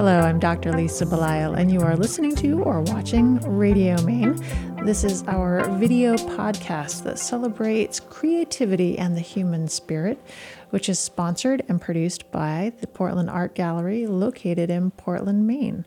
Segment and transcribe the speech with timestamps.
[0.00, 0.72] Hello, I'm Dr.
[0.72, 4.34] Lisa Belisle, and you are listening to or watching Radio Maine.
[4.86, 10.18] This is our video podcast that celebrates creativity and the human spirit,
[10.70, 15.84] which is sponsored and produced by the Portland Art Gallery located in Portland, Maine.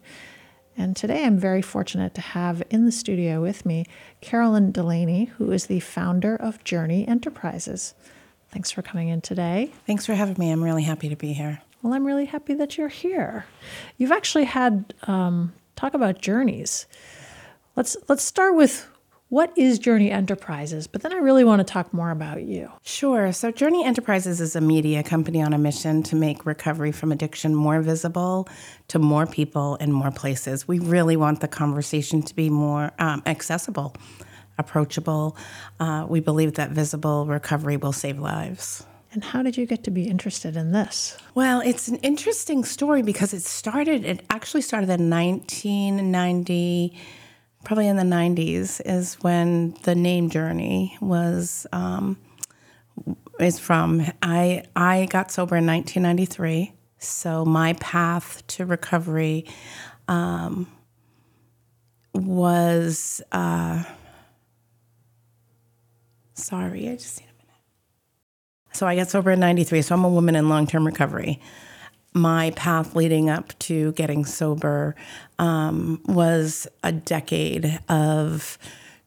[0.77, 3.83] And today I'm very fortunate to have in the studio with me
[4.21, 7.95] Carolyn Delaney, who is the founder of Journey Enterprises.
[8.51, 9.71] Thanks for coming in today.
[9.87, 10.51] Thanks for having me.
[10.51, 11.63] I'm really happy to be here.
[11.83, 13.45] Well, I'm really happy that you're here.
[13.97, 16.87] You've actually had um, talk about journeys.
[17.75, 18.87] Let's let's start with
[19.27, 22.71] what is Journey Enterprises, but then I really want to talk more about you.
[22.83, 23.33] Sure.
[23.33, 27.53] So, Journey Enterprises is a media company on a mission to make recovery from addiction
[27.53, 28.47] more visible
[28.87, 30.65] to more people in more places.
[30.65, 33.95] We really want the conversation to be more um, accessible
[34.57, 35.35] approachable.
[35.79, 38.85] Uh, we believe that visible recovery will save lives.
[39.13, 41.17] And how did you get to be interested in this?
[41.35, 46.97] Well, it's an interesting story because it started, it actually started in 1990,
[47.63, 51.67] probably in the 90s, is when the name Journey was.
[51.71, 52.17] Um,
[53.39, 59.45] is from I I got sober in 1993, so my path to recovery
[60.07, 60.67] um,
[62.13, 63.83] was uh,
[66.35, 67.32] Sorry, I just need.
[68.73, 69.83] So I got sober in 93.
[69.83, 71.39] So I'm a woman in long term recovery.
[72.13, 74.95] My path leading up to getting sober
[75.39, 78.57] um, was a decade of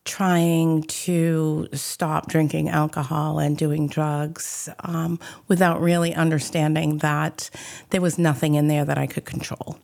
[0.05, 7.51] trying to stop drinking alcohol and doing drugs um, without really understanding that
[7.91, 9.79] there was nothing in there that I could control.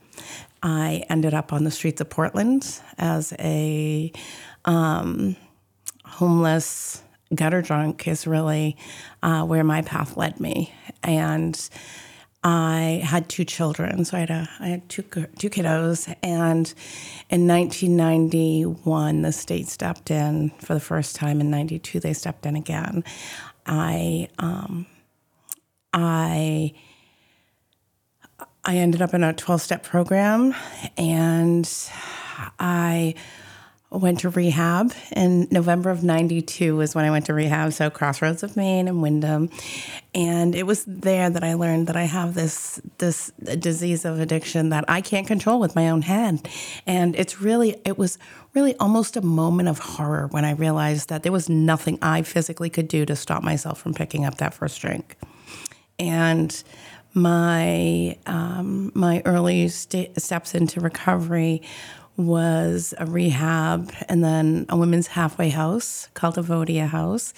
[0.62, 4.12] I ended up on the streets of Portland as a
[4.64, 5.34] um,
[6.04, 7.02] homeless
[7.34, 8.76] gutter drunk is really
[9.22, 10.72] uh, where my path led me.
[11.02, 11.58] And
[12.44, 16.74] I had two children, so I had a, I had two two kiddos, and
[17.30, 21.40] in 1991 the state stepped in for the first time.
[21.40, 23.04] In '92 they stepped in again.
[23.64, 24.86] I um,
[25.92, 26.72] I
[28.64, 30.54] I ended up in a 12 step program,
[30.96, 31.68] and
[32.58, 33.14] I
[33.92, 37.72] went to rehab in November of 92 was when I went to rehab.
[37.72, 39.50] So Crossroads of Maine and Windham.
[40.14, 44.70] And it was there that I learned that I have this this disease of addiction
[44.70, 46.48] that I can't control with my own head.
[46.86, 48.18] And it's really it was
[48.54, 52.70] really almost a moment of horror when I realized that there was nothing I physically
[52.70, 55.16] could do to stop myself from picking up that first drink.
[55.98, 56.62] And
[57.14, 61.62] my um, my early st- steps into recovery
[62.16, 67.32] was a rehab and then a women's halfway house called Avodia House,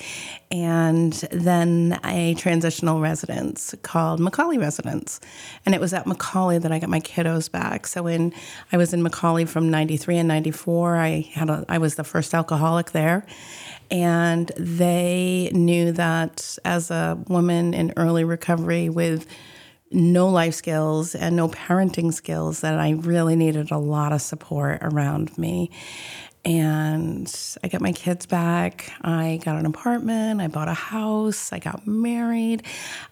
[0.51, 5.21] and then a transitional residence called McAuley Residence.
[5.65, 7.87] And it was at McAuley that I got my kiddos back.
[7.87, 8.33] So when
[8.73, 12.35] I was in McAuley from 93 and 94, I had a, I was the first
[12.35, 13.25] alcoholic there.
[13.91, 19.27] And they knew that as a woman in early recovery with
[19.91, 24.79] no life skills and no parenting skills that I really needed a lot of support
[24.83, 25.71] around me.
[26.47, 28.93] And I got my kids back.
[29.01, 30.43] I got an apartment.
[30.43, 31.53] I bought a house.
[31.55, 32.65] I got married.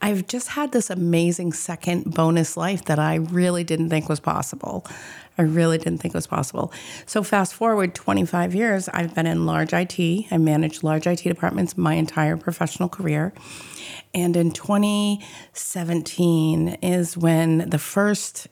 [0.03, 4.87] I've just had this amazing second bonus life that I really didn't think was possible.
[5.38, 6.72] I really didn't think it was possible.
[7.06, 10.26] So, fast forward 25 years, I've been in large IT.
[10.31, 13.32] I managed large IT departments my entire professional career.
[14.15, 18.48] And in 2017 is when the first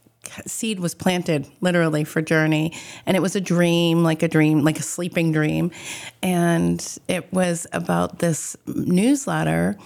[0.46, 2.72] seed was planted literally for journey
[3.06, 5.70] and it was a dream like a dream like a sleeping dream
[6.22, 9.76] and it was about this newsletter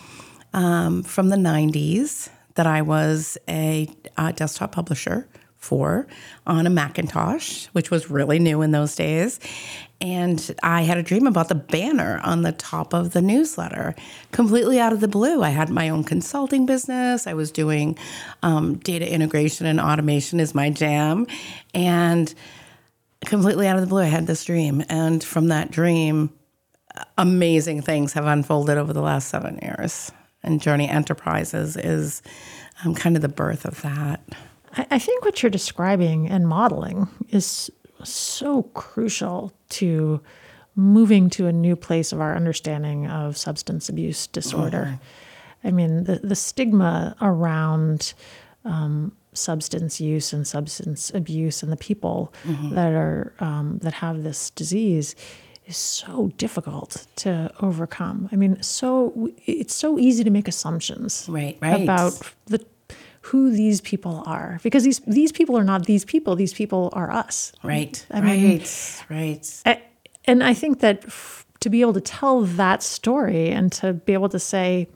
[0.53, 3.89] um, from the 90s that i was a,
[4.19, 5.27] a desktop publisher
[5.65, 6.07] for
[6.47, 9.41] on a Macintosh, which was really new in those days.
[10.01, 13.95] And I had a dream about the banner on the top of the newsletter,
[14.33, 15.43] completely out of the blue.
[15.43, 17.27] I had my own consulting business.
[17.27, 17.97] I was doing
[18.43, 21.27] um, data integration and automation is my jam.
[21.73, 22.33] And
[23.25, 24.85] completely out of the blue, I had this dream.
[24.91, 26.31] And from that dream,
[27.17, 30.13] amazing things have unfolded over the last seven years.
[30.43, 32.23] And Journey Enterprises is
[32.85, 34.21] um, kind of the birth of that.
[34.77, 37.71] I think what you're describing and modeling is
[38.03, 40.21] so crucial to
[40.77, 44.99] moving to a new place of our understanding of substance abuse disorder.
[44.99, 45.69] Mm-hmm.
[45.69, 48.15] I mean, the, the stigma around
[48.65, 52.75] um, substance use and substance abuse and the people mm-hmm.
[52.75, 55.15] that are um, that have this disease
[55.67, 58.29] is so difficult to overcome.
[58.33, 61.83] I mean, so it's so easy to make assumptions right, right.
[61.83, 62.65] about the
[63.25, 64.61] who these people are.
[64.63, 67.53] Because these these people are not these people these people are us.
[67.63, 68.61] Right I right mean,
[69.09, 69.63] right
[70.27, 74.13] and i think that f- to be able to tell that story and to be
[74.13, 74.89] able to say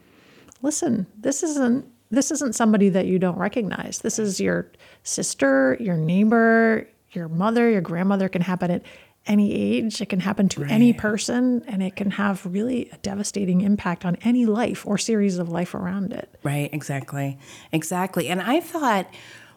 [0.63, 3.99] listen this isn't this isn't somebody that you don't recognize.
[3.99, 4.71] This is your
[5.03, 8.83] sister your neighbor your mother your grandmother can happen at
[9.29, 10.01] any age.
[10.01, 10.71] It can happen to right.
[10.71, 15.39] any person and it can have really a devastating impact on any life or series
[15.39, 16.35] of life around it.
[16.43, 17.39] Right, exactly.
[17.71, 18.29] Exactly.
[18.29, 19.09] And I thought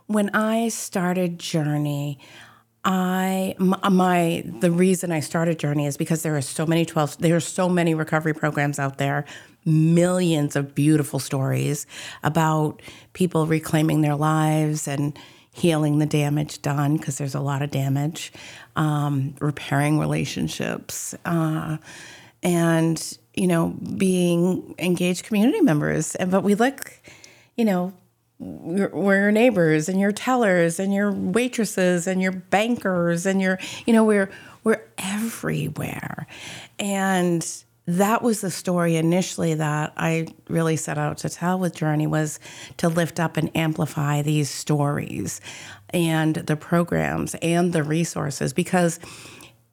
[0.07, 2.19] when I started Journey,
[2.83, 6.83] I my, uh, my, the reason I started Journey is because there are so many
[6.83, 9.25] 12 there are so many recovery programs out there
[9.65, 11.85] millions of beautiful stories
[12.23, 12.81] about
[13.13, 15.17] people reclaiming their lives and
[15.53, 18.31] healing the damage done because there's a lot of damage
[18.75, 21.77] um, repairing relationships, uh,
[22.43, 26.15] and you know, being engaged community members.
[26.15, 26.91] And but we look,
[27.55, 27.93] you know,
[28.39, 33.93] we're your neighbors and your tellers and your waitresses and your bankers and your, you
[33.93, 34.29] know, we're
[34.63, 36.27] we're everywhere,
[36.77, 42.07] and that was the story initially that I really set out to tell with Journey
[42.07, 42.39] was
[42.77, 45.41] to lift up and amplify these stories
[45.93, 48.99] and the programs and the resources because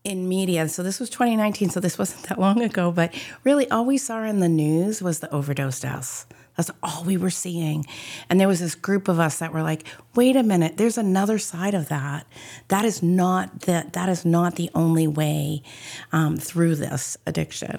[0.04, 3.84] in media, so this was 2019, so this wasn't that long ago, but really all
[3.84, 6.26] we saw in the news was the overdose deaths.
[6.58, 7.87] That's all we were seeing.
[8.28, 11.38] And there was this group of us that were like, wait a minute, there's another
[11.38, 12.26] side of that.
[12.66, 15.62] That is not the, that is not the only way
[16.10, 17.78] um, through this addiction.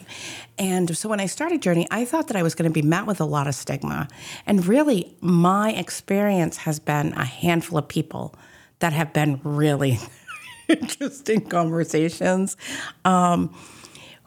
[0.57, 3.05] And so when I started Journey, I thought that I was going to be met
[3.05, 4.07] with a lot of stigma.
[4.45, 8.33] And really, my experience has been a handful of people
[8.79, 9.99] that have been really
[10.69, 12.55] interesting conversations.
[13.03, 13.53] Um,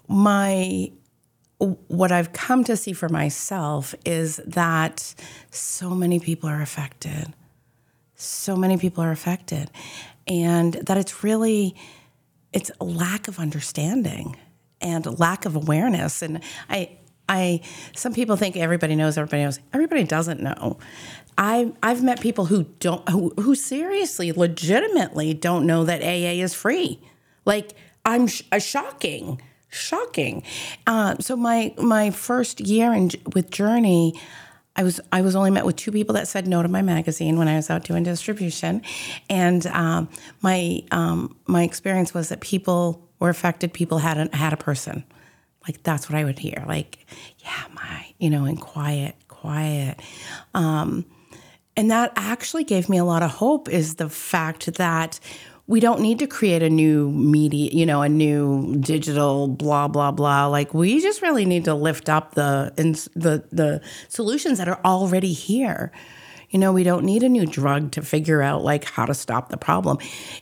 [0.09, 0.93] my
[1.63, 5.15] what I've come to see for myself is that
[5.51, 7.33] so many people are affected.
[8.15, 9.71] So many people are affected.
[10.27, 11.75] And that it's really
[12.53, 14.37] it's a lack of understanding
[14.81, 16.23] and lack of awareness.
[16.23, 16.99] And I
[17.29, 17.61] I
[17.95, 19.61] some people think everybody knows, everybody knows.
[19.73, 20.79] Everybody doesn't know.
[21.39, 26.55] I I've met people who don't who, who seriously, legitimately don't know that AA is
[26.55, 27.01] free.
[27.45, 27.73] Like
[28.05, 29.41] I'm sh- uh, shocking
[29.73, 30.43] shocking.
[30.87, 34.21] Uh, so my my first year in, with Journey,
[34.77, 37.39] I was I was only met with two people that said no to my magazine
[37.39, 38.83] when I was out doing distribution,
[39.29, 40.09] and um,
[40.43, 43.73] my um, my experience was that people were affected.
[43.73, 45.05] People had a, had a person,
[45.67, 46.65] like that's what I would hear.
[46.67, 47.07] Like,
[47.39, 50.01] yeah, my you know, and quiet, quiet.
[50.55, 51.07] Um,
[51.75, 53.69] and that actually gave me a lot of hope.
[53.69, 55.19] Is the fact that
[55.67, 60.11] we don't need to create a new media, you know, a new digital blah blah
[60.11, 60.47] blah.
[60.47, 62.73] Like we just really need to lift up the
[63.15, 65.93] the the solutions that are already here.
[66.51, 69.49] You know, we don't need a new drug to figure out like how to stop
[69.49, 69.99] the problem.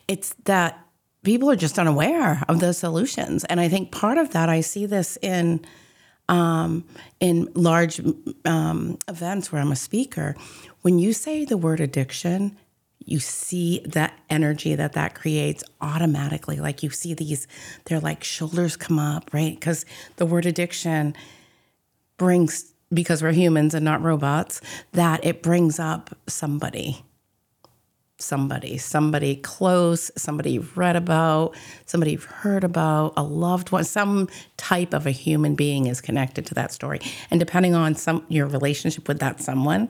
[0.09, 0.85] It's that
[1.23, 4.87] people are just unaware of the solutions, and I think part of that I see
[4.87, 5.65] this in
[6.29, 6.85] um,
[7.19, 8.01] in large
[8.45, 10.35] um, events where I'm a speaker.
[10.83, 12.57] When you say the word addiction,
[13.05, 16.61] you see that energy that that creates automatically.
[16.61, 17.47] Like you see these
[17.87, 19.55] they're like shoulders come up right?
[19.55, 19.85] Because
[20.17, 21.15] the word addiction
[22.19, 24.61] brings because we're humans and not robots
[24.93, 27.05] that it brings up somebody.
[28.19, 28.77] Somebody.
[28.77, 33.85] Somebody close somebody you've read about somebody you've heard about a loved one.
[33.85, 37.01] Some type of a human being is connected to that story.
[37.31, 39.89] And depending on some your relationship with that someone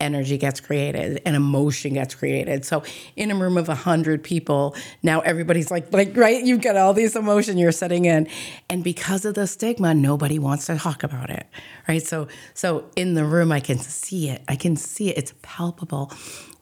[0.00, 2.64] energy gets created and emotion gets created.
[2.64, 2.82] So
[3.16, 6.92] in a room of a hundred people, now everybody's like, like, right, you've got all
[6.92, 8.28] these emotion you're setting in.
[8.68, 11.46] And because of the stigma, nobody wants to talk about it.
[11.88, 12.02] Right.
[12.02, 14.42] So so in the room I can see it.
[14.48, 15.18] I can see it.
[15.18, 16.12] It's palpable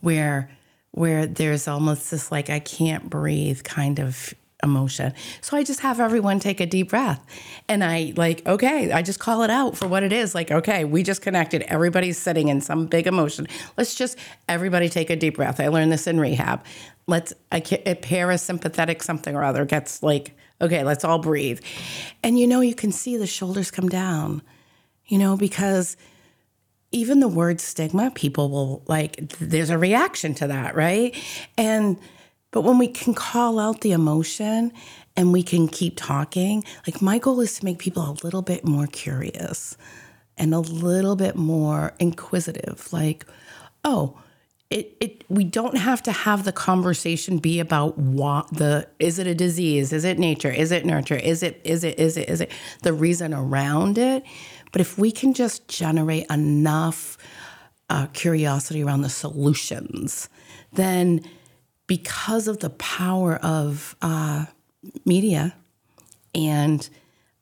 [0.00, 0.50] where
[0.92, 5.12] where there's almost this like I can't breathe kind of emotion.
[5.40, 7.24] So I just have everyone take a deep breath.
[7.68, 10.34] And I like, okay, I just call it out for what it is.
[10.34, 11.62] Like, okay, we just connected.
[11.62, 13.46] Everybody's sitting in some big emotion.
[13.76, 15.60] Let's just everybody take a deep breath.
[15.60, 16.64] I learned this in rehab.
[17.06, 21.60] Let's I a parasympathetic something or other gets like, okay, let's all breathe.
[22.22, 24.42] And you know, you can see the shoulders come down,
[25.06, 25.96] you know, because
[26.92, 31.16] even the word stigma, people will like, there's a reaction to that, right?
[31.56, 31.98] And
[32.50, 34.72] but when we can call out the emotion
[35.16, 38.64] and we can keep talking, like my goal is to make people a little bit
[38.64, 39.76] more curious
[40.36, 42.92] and a little bit more inquisitive.
[42.92, 43.26] Like,
[43.84, 44.18] oh,
[44.70, 49.26] it, it we don't have to have the conversation be about what the is it
[49.26, 49.92] a disease?
[49.92, 50.50] Is it nature?
[50.50, 51.16] Is it nurture?
[51.16, 52.50] Is it is it is it is it
[52.82, 54.24] the reason around it?
[54.72, 57.18] But if we can just generate enough
[57.88, 60.28] uh, curiosity around the solutions,
[60.72, 61.24] then
[61.90, 64.44] because of the power of uh,
[65.04, 65.52] media
[66.36, 66.88] and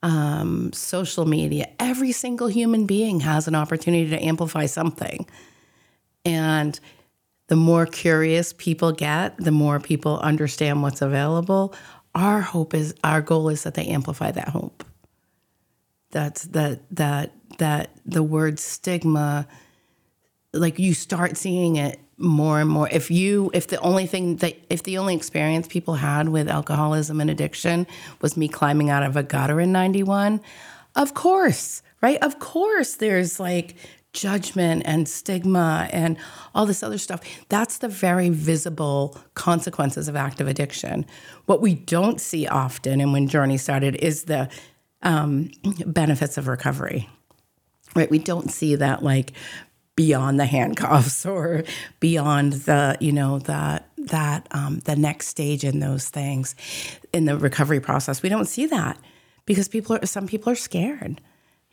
[0.01, 5.27] um, social media, every single human being has an opportunity to amplify something.
[6.25, 6.79] And
[7.45, 11.75] the more curious people get, the more people understand what's available.
[12.15, 14.83] Our hope is our goal is that they amplify that hope.
[16.09, 19.47] That's that that that the word stigma
[20.53, 24.55] like you start seeing it more and more if you if the only thing that
[24.69, 27.87] if the only experience people had with alcoholism and addiction
[28.21, 30.41] was me climbing out of a gutter in 91
[30.95, 32.21] of course right?
[32.23, 33.75] Of course there's like
[34.13, 36.17] judgment and stigma and
[36.55, 37.21] all this other stuff.
[37.49, 41.05] That's the very visible consequences of active addiction.
[41.45, 44.49] What we don't see often and when journey started is the
[45.03, 45.51] um,
[45.85, 47.07] benefits of recovery
[47.95, 48.09] right?
[48.09, 49.33] We don't see that like
[49.99, 51.65] beyond the handcuffs or
[51.99, 56.55] beyond the you know that that um, the next stage in those things
[57.11, 58.23] in the recovery process.
[58.23, 58.97] We don't see that
[59.43, 61.19] because people are some people are scared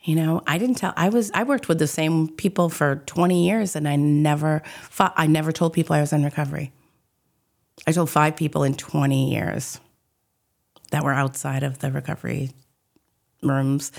[0.03, 0.41] you know?
[0.45, 3.87] I didn't tell i was i worked with the same people for 20 years and
[3.87, 6.73] i never fought, i never told people i was in recovery.
[7.85, 9.79] I told five people in 20 years
[10.91, 12.51] that were outside of the recovery
[13.41, 13.93] rooms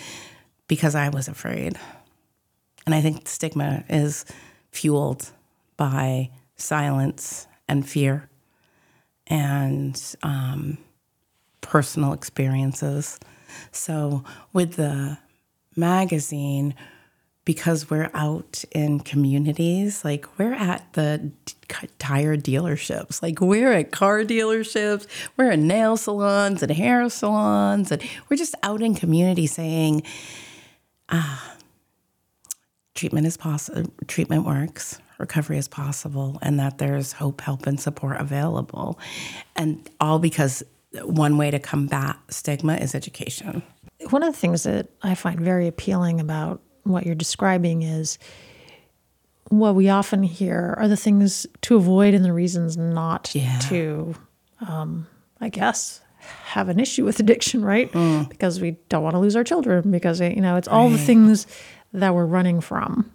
[0.67, 1.79] because i was afraid
[2.89, 4.25] and I think stigma is
[4.71, 5.31] fueled
[5.77, 8.31] by silence and fear
[9.27, 10.79] and um,
[11.61, 13.21] personal experiences.
[13.73, 15.19] So, with the
[15.77, 16.75] magazine,
[17.45, 21.31] because we're out in communities, like we're at the
[21.99, 28.03] tire dealerships, like we're at car dealerships, we're in nail salons and hair salons, and
[28.31, 30.03] we're just out in community saying,
[31.11, 31.55] ah,
[32.99, 38.21] treatment is possible, treatment works, recovery is possible, and that there's hope, help, and support
[38.21, 38.99] available.
[39.55, 40.65] And all because
[41.05, 43.63] one way to combat stigma is education.
[44.11, 48.19] One of the things that I find very appealing about what you're describing is
[49.49, 53.61] what we often hear are the things to avoid and the reasons not yeah.
[53.61, 54.17] to,
[54.67, 55.07] um,
[55.41, 57.93] I guess, have an issue with addiction, right?
[57.93, 58.29] Mm.
[58.29, 60.99] Because we don't want to lose our children, because, you know, it's all right.
[60.99, 61.47] the things
[61.93, 63.11] that we're running from.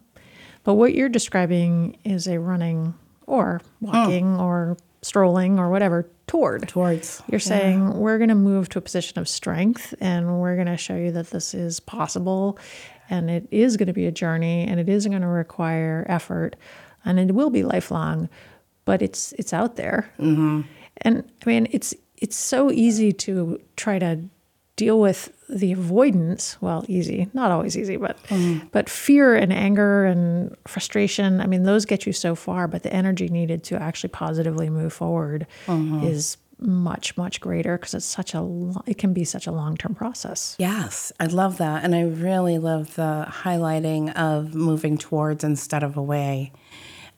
[0.63, 2.93] But what you're describing is a running
[3.27, 4.45] or walking oh.
[4.45, 6.67] or strolling or whatever toward.
[6.67, 7.21] Towards.
[7.29, 7.93] You're saying yeah.
[7.93, 11.11] we're going to move to a position of strength and we're going to show you
[11.11, 12.57] that this is possible
[13.09, 16.55] and it is going to be a journey and it is going to require effort
[17.05, 18.29] and it will be lifelong,
[18.85, 20.09] but it's it's out there.
[20.19, 20.61] Mm-hmm.
[20.97, 24.21] And I mean, it's it's so easy to try to
[24.75, 28.61] deal with the avoidance well easy not always easy but mm.
[28.71, 32.93] but fear and anger and frustration i mean those get you so far but the
[32.93, 36.03] energy needed to actually positively move forward mm-hmm.
[36.03, 40.55] is much much greater because it's such a it can be such a long-term process
[40.57, 45.97] yes i love that and i really love the highlighting of moving towards instead of
[45.97, 46.51] away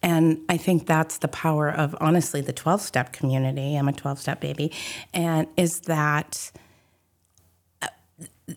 [0.02, 3.76] and I think that's the power of honestly the 12 step community.
[3.76, 4.72] I'm a 12 step baby.
[5.16, 6.52] And is that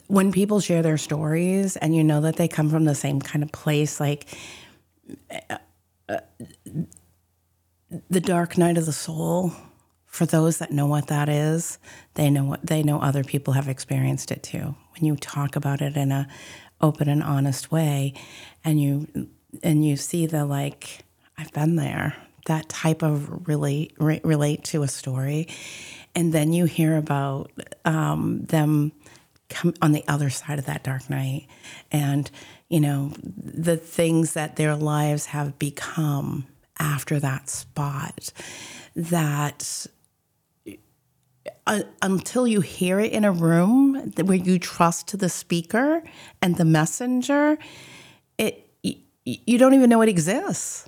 [0.07, 3.42] when people share their stories and you know that they come from the same kind
[3.42, 4.26] of place, like
[8.11, 9.52] the dark night of the soul,
[10.07, 11.78] for those that know what that is,
[12.14, 14.75] they know what they know other people have experienced it too.
[14.95, 16.28] When you talk about it in a
[16.80, 18.14] open and honest way
[18.64, 19.28] and you
[19.62, 21.04] and you see the like
[21.37, 22.16] I've been there,
[22.47, 25.49] that type of relate re- relate to a story.
[26.14, 27.52] And then you hear about
[27.85, 28.92] um, them
[29.48, 31.46] come on the other side of that dark night.
[31.90, 32.30] And
[32.68, 36.46] you know the things that their lives have become
[36.78, 38.32] after that spot
[38.94, 39.86] that
[41.66, 46.02] uh, until you hear it in a room where you trust the speaker
[46.42, 47.58] and the messenger
[48.36, 48.64] it
[49.24, 50.88] you don't even know it exists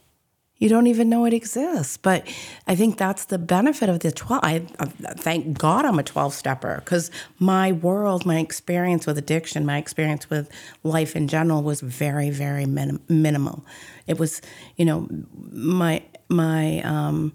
[0.60, 1.96] you don't even know it exists.
[1.96, 2.28] But
[2.66, 4.44] I think that's the benefit of the 12.
[4.44, 9.66] I, I thank God I'm a 12 stepper because my world, my experience with addiction,
[9.66, 10.50] my experience with
[10.84, 13.64] life in general was very, very minim- minimal.
[14.06, 14.42] It was,
[14.76, 15.08] you know,
[15.50, 17.32] my, my, um,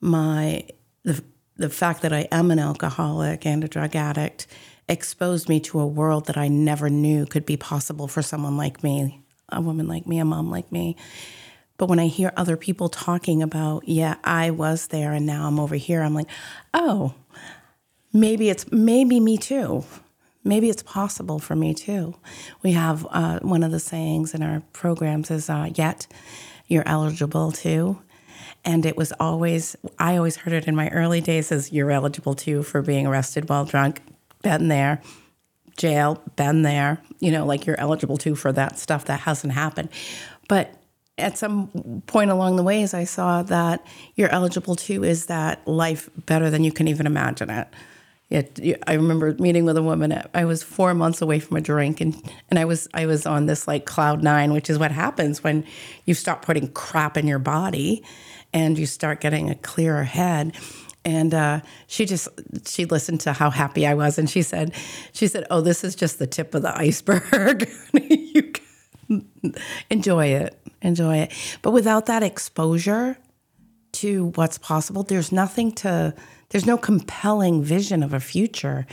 [0.00, 0.64] my,
[1.02, 1.22] the,
[1.56, 4.46] the fact that I am an alcoholic and a drug addict
[4.88, 8.84] exposed me to a world that I never knew could be possible for someone like
[8.84, 10.96] me, a woman like me, a mom like me.
[11.80, 15.58] But when I hear other people talking about, yeah, I was there and now I'm
[15.58, 16.28] over here, I'm like,
[16.74, 17.14] oh,
[18.12, 19.84] maybe it's maybe me too.
[20.44, 22.16] Maybe it's possible for me too.
[22.62, 26.06] We have uh, one of the sayings in our programs is uh, yet,
[26.66, 27.98] you're eligible to.
[28.62, 32.34] And it was always, I always heard it in my early days as you're eligible
[32.34, 34.02] to for being arrested while drunk.
[34.42, 35.00] Been there.
[35.78, 37.00] Jail, been there.
[37.20, 39.88] You know, like you're eligible to for that stuff that hasn't happened.
[40.46, 40.74] But
[41.20, 43.86] at some point along the ways, I saw that
[44.16, 47.68] you're eligible to is that life better than you can even imagine it.
[48.30, 50.12] It, I remember meeting with a woman.
[50.12, 52.14] At, I was four months away from a drink, and
[52.48, 55.66] and I was I was on this like cloud nine, which is what happens when
[56.06, 58.04] you stop putting crap in your body,
[58.52, 60.54] and you start getting a clearer head.
[61.04, 62.28] And uh, she just
[62.66, 64.74] she listened to how happy I was, and she said,
[65.12, 67.68] she said, "Oh, this is just the tip of the iceberg.
[67.94, 68.52] you
[69.90, 71.32] enjoy it, enjoy it.
[71.62, 73.18] But without that exposure
[73.92, 76.14] to what's possible, there's nothing to."
[76.50, 78.84] There's no compelling vision of a future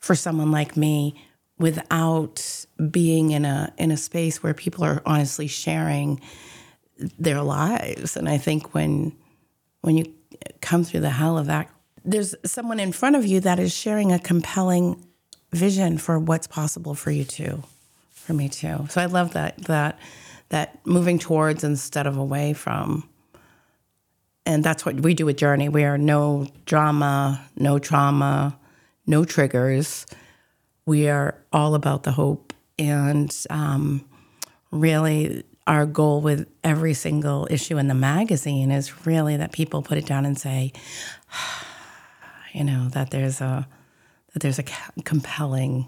[0.00, 1.14] for someone like me
[1.56, 6.20] without being in a in a space where people are honestly sharing
[7.16, 8.16] their lives.
[8.16, 9.12] And I think when
[9.82, 10.12] when you
[10.60, 11.70] come through the hell of that,
[12.04, 15.06] there's someone in front of you that is sharing a compelling
[15.52, 17.62] vision for what's possible for you too,
[18.10, 18.86] for me too.
[18.88, 19.96] So I love that that
[20.50, 23.08] that moving towards instead of away from
[24.46, 25.68] and that's what we do with Journey.
[25.68, 28.58] We are no drama, no trauma,
[29.06, 30.06] no triggers.
[30.86, 32.52] We are all about the hope.
[32.78, 34.04] And um,
[34.72, 39.98] really, our goal with every single issue in the magazine is really that people put
[39.98, 40.72] it down and say,
[42.52, 43.68] you know, that there's a
[44.32, 44.64] that there's a
[45.04, 45.86] compelling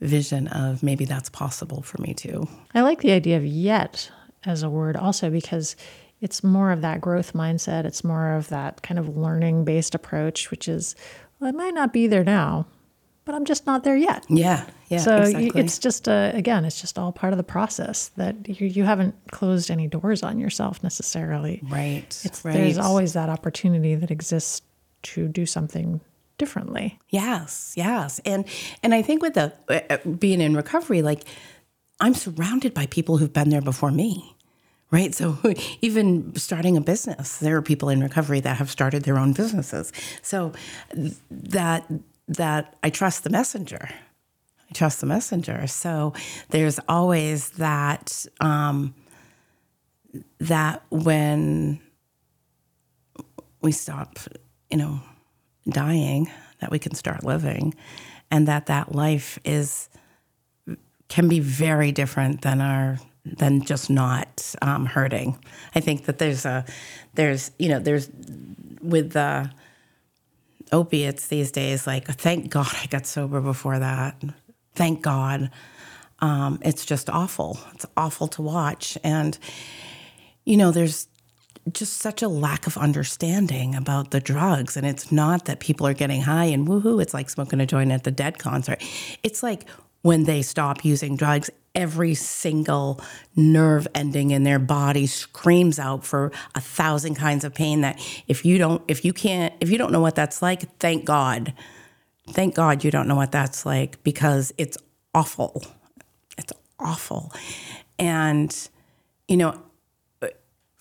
[0.00, 2.48] vision of maybe that's possible for me too.
[2.74, 4.10] I like the idea of yet
[4.44, 5.76] as a word also because
[6.20, 7.84] it's more of that growth mindset.
[7.84, 10.94] It's more of that kind of learning based approach, which is,
[11.38, 12.66] well, I might not be there now,
[13.24, 14.24] but I'm just not there yet.
[14.28, 14.64] Yeah.
[14.88, 14.98] Yeah.
[14.98, 15.60] So exactly.
[15.60, 19.14] it's just, a, again, it's just all part of the process that you, you haven't
[19.30, 21.60] closed any doors on yourself necessarily.
[21.62, 22.20] Right.
[22.24, 22.54] It's, right.
[22.54, 24.62] There's always that opportunity that exists
[25.02, 26.00] to do something
[26.38, 26.98] differently.
[27.08, 27.74] Yes.
[27.76, 28.20] Yes.
[28.24, 28.44] And,
[28.82, 31.24] and I think with the uh, uh being in recovery, like
[32.00, 34.34] I'm surrounded by people who've been there before me
[34.90, 35.14] right?
[35.14, 35.38] So
[35.82, 39.92] even starting a business, there are people in recovery that have started their own businesses.
[40.22, 40.52] So
[41.30, 41.86] that
[42.28, 43.88] that I trust the messenger.
[43.90, 45.66] I trust the messenger.
[45.66, 46.12] So
[46.50, 48.94] there's always that um,
[50.38, 51.80] that when
[53.62, 54.18] we stop,
[54.70, 55.00] you know,
[55.68, 57.74] dying, that we can start living,
[58.30, 59.88] and that that life is
[61.08, 65.38] can be very different than our than just not um, hurting.
[65.74, 66.64] I think that there's a
[67.14, 68.10] there's you know there's
[68.80, 69.50] with the
[70.72, 71.86] opiates these days.
[71.86, 74.22] Like thank God I got sober before that.
[74.74, 75.50] Thank God.
[76.20, 77.58] Um, it's just awful.
[77.74, 79.38] It's awful to watch, and
[80.44, 81.08] you know there's
[81.72, 84.76] just such a lack of understanding about the drugs.
[84.76, 87.92] And it's not that people are getting high and woohoo, it's like smoking a joint
[87.92, 88.82] at the Dead concert.
[89.22, 89.68] It's like
[90.02, 93.00] when they stop using drugs, every single
[93.36, 98.44] nerve ending in their body screams out for a thousand kinds of pain that if
[98.44, 101.52] you don't if you can't if you don't know what that's like thank god
[102.30, 104.76] thank god you don't know what that's like because it's
[105.14, 105.62] awful
[106.36, 107.32] it's awful
[107.98, 108.68] and
[109.28, 109.56] you know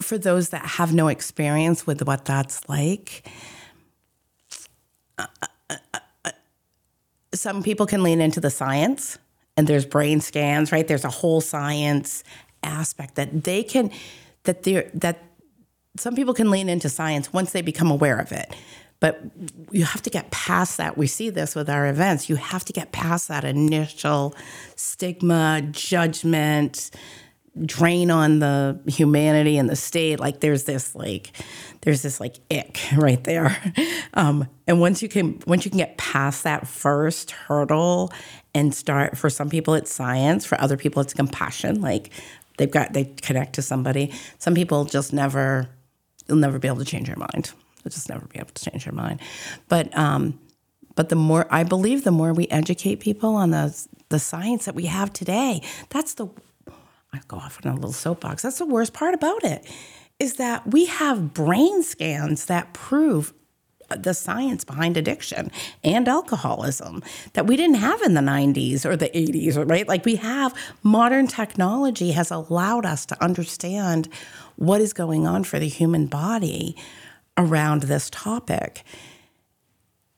[0.07, 3.27] for those that have no experience with what that's like
[5.17, 5.27] uh,
[5.69, 6.31] uh, uh,
[7.33, 9.17] some people can lean into the science
[9.57, 10.87] and there's brain scans, right?
[10.87, 12.23] There's a whole science
[12.63, 13.91] aspect that they can
[14.43, 15.23] that they're that
[15.97, 18.55] some people can lean into science once they become aware of it.
[18.99, 19.21] But
[19.71, 20.97] you have to get past that.
[20.97, 22.29] We see this with our events.
[22.29, 24.35] You have to get past that initial
[24.75, 26.89] stigma, judgment,
[27.65, 30.19] drain on the humanity and the state.
[30.19, 31.31] Like there's this like
[31.81, 33.57] there's this like ick right there.
[34.13, 38.11] Um, and once you can once you can get past that first hurdle
[38.55, 41.81] and start for some people it's science, for other people it's compassion.
[41.81, 42.09] Like
[42.57, 44.11] they've got they connect to somebody.
[44.39, 45.69] Some people just never
[46.27, 47.51] you'll never be able to change your mind.
[47.83, 49.19] They'll just never be able to change your mind.
[49.67, 50.39] But um,
[50.95, 54.75] but the more I believe, the more we educate people on the the science that
[54.75, 56.27] we have today, that's the
[57.17, 58.43] I go off on a little soapbox.
[58.43, 59.65] That's the worst part about it
[60.19, 63.33] is that we have brain scans that prove
[63.95, 65.51] the science behind addiction
[65.83, 67.01] and alcoholism
[67.33, 69.87] that we didn't have in the 90s or the 80s, right?
[69.87, 70.53] Like we have
[70.83, 74.09] modern technology has allowed us to understand
[74.57, 76.75] what is going on for the human body
[77.37, 78.83] around this topic.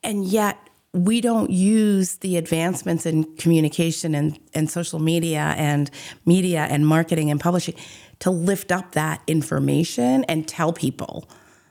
[0.01, 5.91] And yet we don't use the advancements in communication and, and social media and
[6.25, 7.75] media and marketing and publishing
[8.19, 11.29] to lift up that information and tell people.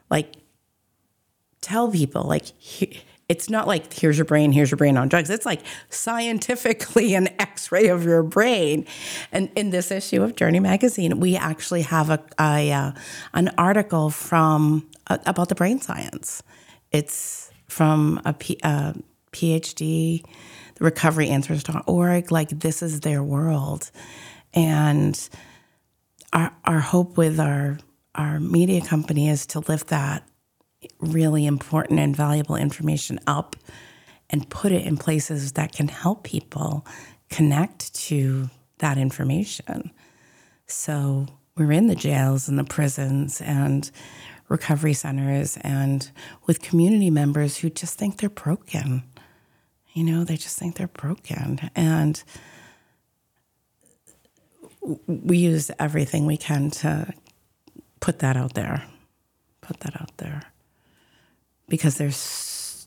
[0.09, 0.37] Like
[1.61, 2.45] tell people like
[3.29, 5.31] it's not like here's your brain here's your brain on drugs.
[5.31, 8.87] It's like scientifically an x-ray of your brain.
[9.33, 12.93] And in this issue of journey magazine we actually have a, a uh,
[13.35, 16.43] an article from uh, about the brain science.
[16.93, 18.93] It's from a uh,
[19.33, 20.25] phd
[20.79, 23.91] recoveryanswers.org like this is their world
[24.55, 25.29] and
[26.33, 27.79] our, our hope with our
[28.15, 30.25] our media company is to lift that
[30.99, 33.55] really important and valuable information up
[34.31, 36.85] and put it in places that can help people
[37.31, 39.91] connect to that information.
[40.67, 43.91] So we're in the jails and the prisons and
[44.49, 46.11] recovery centers and
[46.47, 49.03] with community members who just think they're broken.
[49.99, 51.59] You know, they just think they're broken.
[51.75, 52.23] And
[55.07, 57.13] we use everything we can to
[57.99, 58.85] put that out there.
[59.61, 60.43] Put that out there
[61.69, 62.87] because there's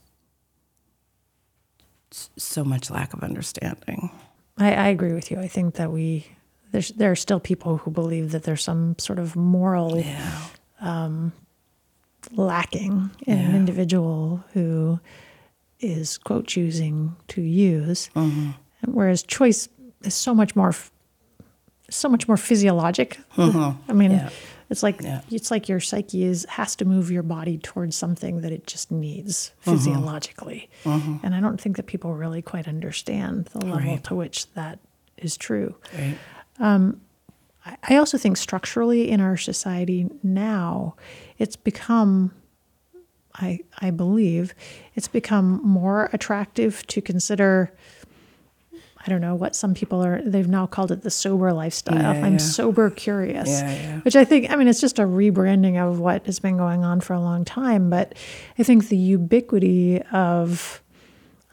[2.11, 4.09] so much lack of understanding.
[4.57, 5.37] I, I agree with you.
[5.37, 6.25] I think that we
[6.71, 10.43] there's there are still people who believe that there's some sort of moral yeah.
[10.79, 11.33] um,
[12.31, 13.49] lacking in yeah.
[13.49, 15.01] an individual who
[15.81, 18.51] is quote choosing to use, mm-hmm.
[18.85, 19.67] whereas choice
[20.03, 20.73] is so much more
[21.89, 23.19] so much more physiologic.
[23.35, 23.81] Mm-hmm.
[23.91, 24.11] I mean.
[24.11, 24.29] Yeah
[24.71, 25.19] it's like yeah.
[25.29, 28.89] it's like your psyche is has to move your body towards something that it just
[28.89, 29.71] needs mm-hmm.
[29.71, 30.69] physiologically.
[30.85, 31.17] Mm-hmm.
[31.23, 34.03] And I don't think that people really quite understand the level right.
[34.05, 34.79] to which that
[35.17, 35.75] is true.
[35.93, 36.17] Right.
[36.59, 37.01] Um,
[37.83, 40.95] I also think structurally in our society now,
[41.37, 42.33] it's become,
[43.35, 44.53] I, I believe,
[44.95, 47.71] it's become more attractive to consider
[49.05, 51.97] I don't know what some people are, they've now called it the sober lifestyle.
[51.97, 52.37] Yeah, I'm yeah.
[52.37, 56.39] sober curious, yeah, which I think, I mean, it's just a rebranding of what has
[56.39, 57.89] been going on for a long time.
[57.89, 58.13] But
[58.59, 60.81] I think the ubiquity of,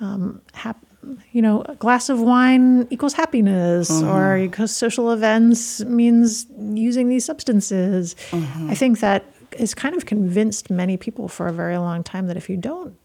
[0.00, 0.84] um, hap-
[1.32, 4.08] you know, a glass of wine equals happiness, mm-hmm.
[4.08, 8.14] or because social events means using these substances.
[8.30, 8.70] Mm-hmm.
[8.70, 9.24] I think that
[9.58, 12.96] has kind of convinced many people for a very long time that if you don't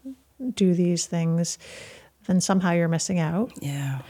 [0.54, 1.58] do these things,
[2.26, 3.52] then somehow you're missing out.
[3.60, 4.00] Yeah.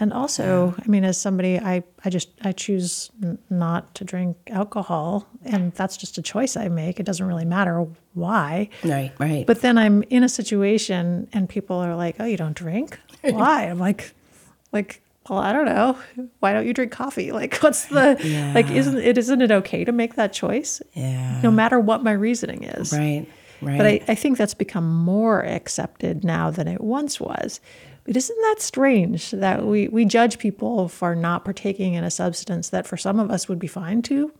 [0.00, 4.36] And also, I mean, as somebody, I, I just, I choose n- not to drink
[4.48, 6.98] alcohol and that's just a choice I make.
[6.98, 8.70] It doesn't really matter why.
[8.82, 9.46] Right, right.
[9.46, 12.98] But then I'm in a situation and people are like, oh, you don't drink?
[13.22, 13.64] Why?
[13.64, 14.12] I'm like,
[14.72, 15.98] like, well, I don't know.
[16.40, 17.32] Why don't you drink coffee?
[17.32, 18.52] Like, what's the, yeah.
[18.54, 20.80] like, isn't it, isn't it okay to make that choice?
[20.92, 21.40] Yeah.
[21.42, 22.92] No matter what my reasoning is.
[22.92, 23.26] Right.
[23.60, 23.78] Right.
[23.78, 27.60] But I, I think that's become more accepted now than it once was.
[28.04, 32.68] But isn't that strange that we, we judge people for not partaking in a substance
[32.68, 34.32] that for some of us would be fine to?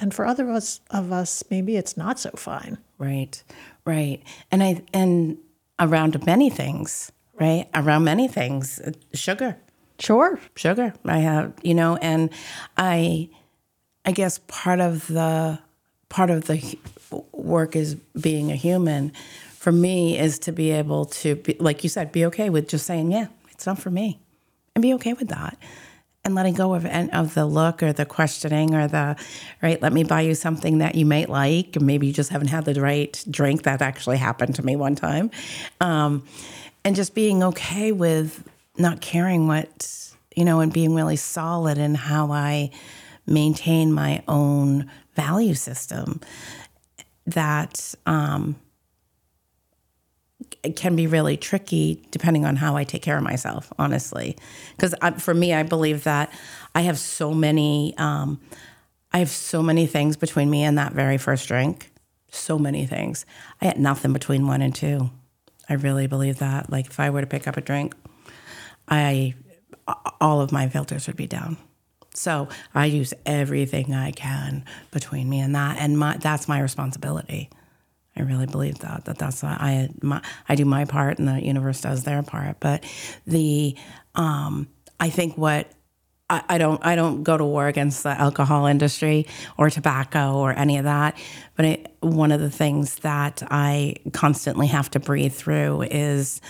[0.00, 2.78] And for other of us, of us, maybe it's not so fine.
[2.98, 3.42] Right,
[3.84, 4.22] right.
[4.50, 5.38] And I and
[5.78, 7.68] around many things, right?
[7.74, 9.56] Around many things, uh, sugar.
[9.98, 10.94] Sure, sugar.
[11.04, 12.30] I have, you know, and
[12.76, 13.28] I,
[14.04, 15.58] I guess part of the
[16.08, 16.78] part of the
[17.32, 19.12] work is being a human
[19.56, 22.86] for me is to be able to, be, like you said, be okay with just
[22.86, 24.18] saying, yeah, it's not for me,
[24.74, 25.58] and be okay with that.
[26.24, 29.16] And letting go of of the look or the questioning or the
[29.62, 29.80] right.
[29.80, 32.66] Let me buy you something that you might like, and maybe you just haven't had
[32.66, 33.62] the right drink.
[33.62, 35.30] That actually happened to me one time,
[35.80, 36.24] um,
[36.84, 38.46] and just being okay with
[38.78, 42.70] not caring what you know, and being really solid in how I
[43.26, 46.20] maintain my own value system.
[47.26, 48.54] That um,
[50.76, 54.36] can be really tricky depending on how I take care of myself, honestly.
[54.76, 56.32] Because for me, I believe that
[56.72, 58.40] I have so many, um,
[59.12, 61.90] I have so many things between me and that very first drink.
[62.30, 63.26] So many things.
[63.60, 65.10] I had nothing between one and two.
[65.68, 66.70] I really believe that.
[66.70, 67.96] Like if I were to pick up a drink,
[68.90, 69.34] I
[70.20, 71.56] all of my filters would be down.
[72.14, 77.48] So I use everything I can between me and that, and my, that's my responsibility.
[78.16, 81.80] I really believe that that that's I my, I do my part and the universe
[81.80, 82.58] does their part.
[82.58, 82.84] But
[83.26, 83.76] the
[84.16, 85.70] um, I think what
[86.30, 90.78] I, don't I don't go to war against the alcohol industry or tobacco or any
[90.78, 91.16] of that.
[91.56, 96.40] But one of the things that I constantly have to breathe through is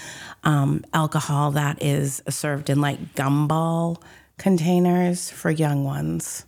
[0.45, 4.03] um, alcohol that is served in like gumball
[4.37, 6.45] containers for young ones.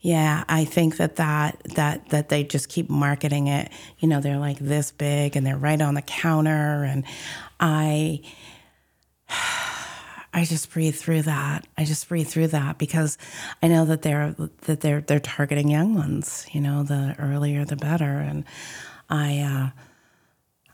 [0.00, 3.72] Yeah, I think that that that that they just keep marketing it.
[3.98, 7.04] You know, they're like this big and they're right on the counter, and
[7.58, 8.20] I
[10.34, 11.64] I just breathe through that.
[11.78, 13.16] I just breathe through that because
[13.62, 16.46] I know that they're that they're they're targeting young ones.
[16.50, 18.18] You know, the earlier the better.
[18.18, 18.44] And
[19.08, 19.80] I uh,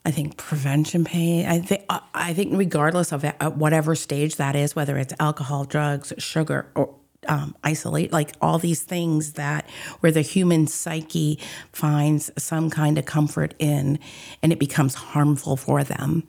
[0.07, 1.47] I think prevention pain.
[1.47, 3.23] I think I think regardless of
[3.55, 6.95] whatever stage that is, whether it's alcohol, drugs, sugar, or
[7.29, 9.69] um, isolate, like all these things that
[10.01, 11.39] where the human psyche
[11.71, 13.99] finds some kind of comfort in,
[14.43, 16.25] and it becomes harmful for them.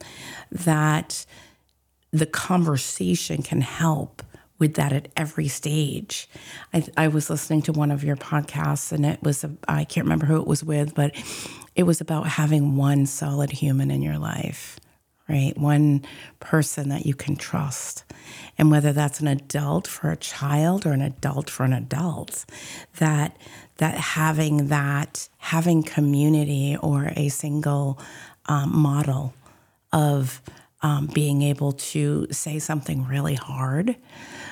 [0.52, 1.26] That
[2.12, 4.22] the conversation can help
[4.60, 6.30] with that at every stage.
[6.72, 10.28] I, I was listening to one of your podcasts, and it was I can't remember
[10.28, 11.16] who it was with, but
[11.76, 14.80] it was about having one solid human in your life,
[15.28, 15.58] right?
[15.58, 16.06] One
[16.40, 18.04] person that you can trust.
[18.58, 22.46] And whether that's an adult for a child or an adult for an adult,
[22.98, 23.36] that
[23.78, 28.00] that having that having community or a single
[28.46, 29.34] um, model
[29.92, 30.40] of
[30.82, 33.96] um, being able to say something really hard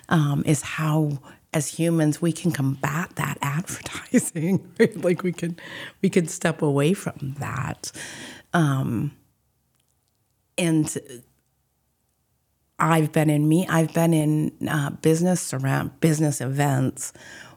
[0.10, 1.20] um, is how
[1.54, 5.04] as humans we can combat that advertising right?
[5.04, 5.58] like we can
[6.02, 7.92] we can step away from that
[8.54, 9.12] um,
[10.58, 10.98] and
[12.78, 17.14] i've been in me i've been in uh, business around business events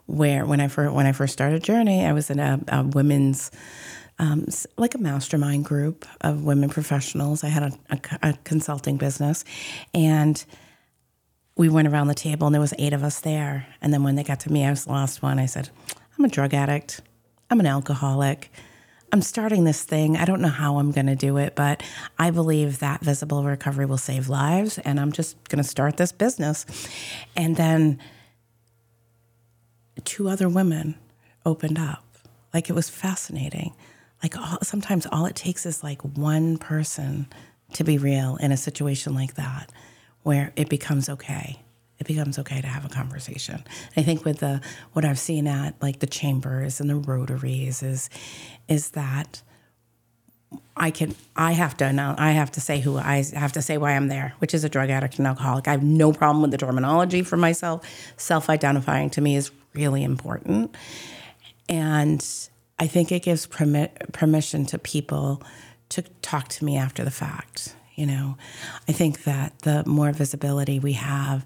[0.07, 3.51] where when i first when i first started journey i was in a, a women's
[4.23, 9.45] um, like a mastermind group of women professionals i had a, a, a consulting business
[9.93, 10.45] and
[11.57, 13.67] we went around the table and there was eight of us there.
[13.81, 15.39] And then when they got to me, I was the last one.
[15.39, 15.69] I said,
[16.19, 17.01] I'm a drug addict.
[17.51, 18.51] I'm an alcoholic.
[19.13, 20.17] I'm starting this thing.
[20.17, 21.83] I don't know how I'm going to do it, but
[22.19, 24.79] I believe that visible recovery will save lives.
[24.79, 26.65] And I'm just going to start this business.
[27.37, 27.99] And then
[30.05, 30.95] two other women
[31.45, 32.05] opened up.
[32.55, 33.75] Like it was fascinating.
[34.23, 37.27] Like all, sometimes all it takes is like one person
[37.75, 39.73] to be real in a situation like that
[40.23, 41.61] where it becomes okay.
[41.99, 43.65] It becomes okay to have a conversation.
[43.97, 44.61] I think with the
[44.93, 48.11] what I've seen at like the chambers and the rotaries is
[48.69, 49.43] is that
[50.77, 53.79] I can I have to announce I have to say who I have to say
[53.79, 55.69] why I'm there, which is a drug addict and alcoholic.
[55.69, 57.87] I have no problem with the terminology for myself.
[58.17, 60.75] Self-identifying to me is really important.
[61.69, 65.43] And I think it gives permi- permission to people
[65.91, 68.37] to talk to me after the fact you know,
[68.89, 71.45] I think that the more visibility we have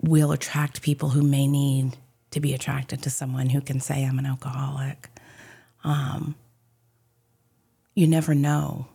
[0.00, 1.96] will attract people who may need
[2.30, 5.08] to be attracted to someone who can say, I'm an alcoholic.
[5.82, 6.34] Um,
[7.94, 8.88] you never know.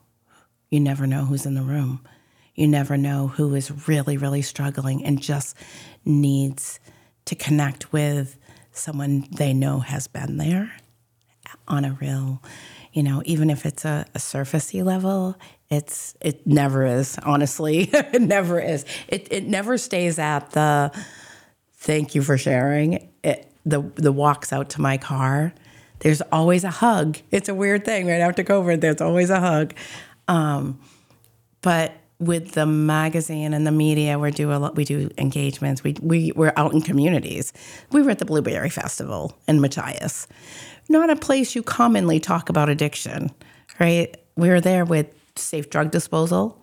[0.69, 2.05] You never know who's in the room.
[2.53, 5.55] You never know who is really, really struggling and just
[6.05, 6.79] needs
[7.25, 8.37] to connect with
[8.71, 10.71] someone they know has been there
[11.69, 12.41] on a real,
[12.93, 15.35] you know, even if it's a, a surfacey level,
[15.69, 17.89] it's it never is, honestly.
[17.93, 18.85] it never is.
[19.07, 20.91] It it never stays at the
[21.75, 23.09] thank you for sharing.
[23.23, 25.53] It the the walks out to my car.
[25.99, 27.17] There's always a hug.
[27.29, 28.81] It's a weird thing right after COVID.
[28.81, 29.73] There's always a hug.
[30.27, 30.79] Um,
[31.61, 34.75] but with the magazine and the media, we do a lot.
[34.75, 35.83] We do engagements.
[35.83, 37.53] We we we're out in communities.
[37.91, 40.27] We were at the Blueberry Festival in Machias,
[40.89, 43.31] not a place you commonly talk about addiction,
[43.79, 44.15] right?
[44.35, 46.55] We're there with safe drug disposal.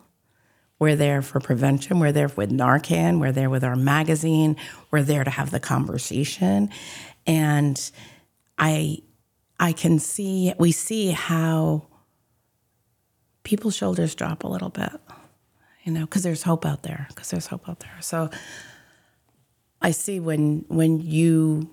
[0.78, 2.00] We're there for prevention.
[2.00, 3.18] We're there with Narcan.
[3.18, 4.56] We're there with our magazine.
[4.90, 6.70] We're there to have the conversation.
[7.26, 7.90] And
[8.58, 8.98] I
[9.58, 11.86] I can see we see how
[13.42, 14.92] people's shoulders drop a little bit,
[15.84, 17.06] you know, because there's hope out there.
[17.08, 17.96] Because there's hope out there.
[18.00, 18.28] So
[19.80, 21.70] I see when when you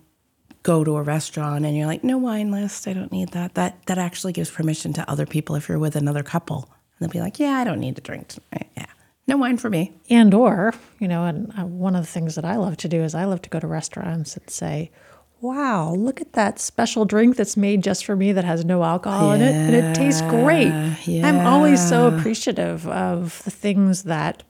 [0.64, 3.54] go to a restaurant and you're like, no wine list, I don't need that.
[3.56, 7.14] That that actually gives permission to other people if you're with another couple And they'll
[7.14, 8.70] be like, yeah, I don't need to drink tonight.
[8.76, 8.86] Yeah.
[9.28, 9.94] No wine for me.
[10.10, 13.04] And or, you know, and uh, one of the things that I love to do
[13.04, 14.92] is I love to go to restaurants and say,
[15.40, 19.30] wow, look at that special drink that's made just for me that has no alcohol
[19.30, 20.72] yeah, in it and it tastes great.
[21.06, 21.28] Yeah.
[21.28, 24.44] I'm always so appreciative of the things that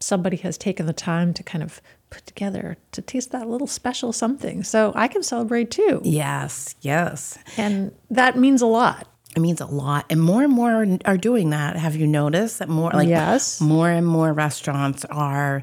[0.00, 4.12] somebody has taken the time to kind of put together to taste that little special
[4.12, 4.64] something.
[4.64, 6.00] So I can celebrate too.
[6.04, 7.38] Yes, yes.
[7.56, 9.06] And that means a lot.
[9.36, 10.06] It means a lot.
[10.10, 11.76] And more and more are doing that.
[11.76, 13.60] Have you noticed that more like yes.
[13.60, 15.62] more and more restaurants are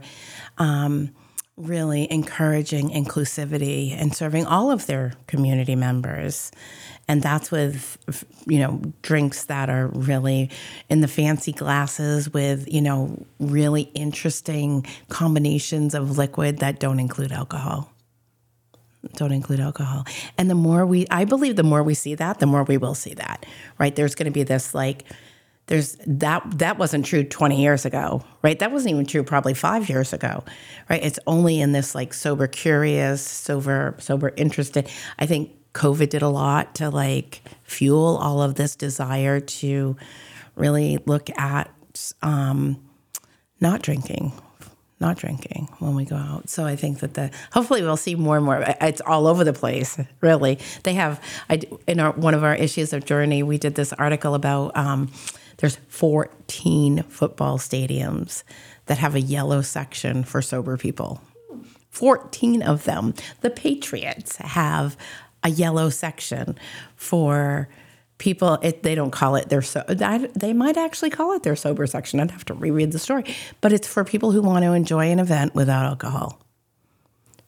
[0.58, 1.12] um,
[1.58, 6.52] really encouraging inclusivity and serving all of their community members.
[7.08, 10.50] And that's with, you know, drinks that are really
[10.90, 17.32] in the fancy glasses with, you know, really interesting combinations of liquid that don't include
[17.32, 17.90] alcohol
[19.14, 20.06] don't include alcohol.
[20.38, 22.96] And the more we, I believe the more we see that, the more we will
[22.96, 23.46] see that,
[23.78, 23.96] right?
[23.96, 25.04] There's going to be this like,
[25.68, 29.90] there's that that wasn't true 20 years ago right that wasn't even true probably five
[29.90, 30.44] years ago
[30.90, 36.22] right it's only in this like sober curious sober sober interested i think covid did
[36.22, 39.96] a lot to like fuel all of this desire to
[40.56, 41.70] really look at
[42.22, 42.82] um,
[43.60, 44.32] not drinking
[45.00, 46.50] not drinking when we go out.
[46.50, 48.64] So I think that the hopefully we'll see more and more.
[48.82, 50.60] It's all over the place, really.
[50.84, 54.36] They have I in our one of our issues of Journey, we did this article
[54.36, 55.12] about um,
[55.58, 58.44] there's 14 football stadiums
[58.86, 61.22] that have a yellow section for sober people.
[61.90, 63.14] 14 of them.
[63.42, 64.98] The Patriots have
[65.44, 66.58] a yellow section
[66.96, 67.70] for
[68.18, 68.58] people.
[68.62, 72.20] It, they don't call it their so they might actually call it their sober section.
[72.20, 73.24] I'd have to reread the story.
[73.62, 76.42] But it's for people who want to enjoy an event without alcohol.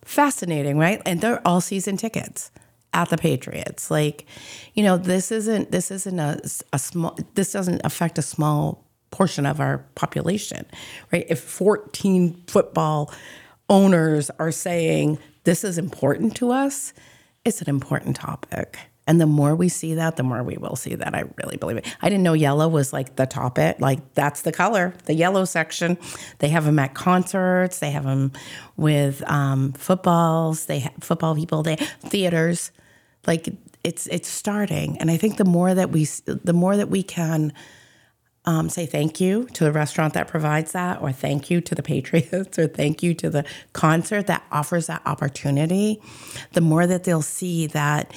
[0.05, 1.01] Fascinating right?
[1.05, 2.51] And they're all season tickets
[2.93, 3.91] at the Patriots.
[3.91, 4.25] Like,
[4.73, 6.39] you know, this isn't this isn't a,
[6.73, 10.65] a small this doesn't affect a small portion of our population,
[11.11, 11.25] right?
[11.29, 13.11] If 14 football
[13.69, 16.93] owners are saying this is important to us,
[17.45, 18.77] it's an important topic.
[19.07, 21.15] And the more we see that, the more we will see that.
[21.15, 21.87] I really believe it.
[22.01, 23.79] I didn't know yellow was like the topic.
[23.79, 25.97] Like that's the color, the yellow section.
[26.39, 27.79] They have them at concerts.
[27.79, 28.33] They have them
[28.75, 30.65] with um, footballs.
[30.65, 31.63] They have football people.
[31.63, 32.71] They theaters
[33.25, 33.49] like
[33.83, 37.53] it's it's starting and i think the more that we the more that we can
[38.45, 41.83] um, say thank you to the restaurant that provides that or thank you to the
[41.83, 43.43] patriots or thank you to the
[43.73, 46.01] concert that offers that opportunity
[46.53, 48.13] the more that they'll see that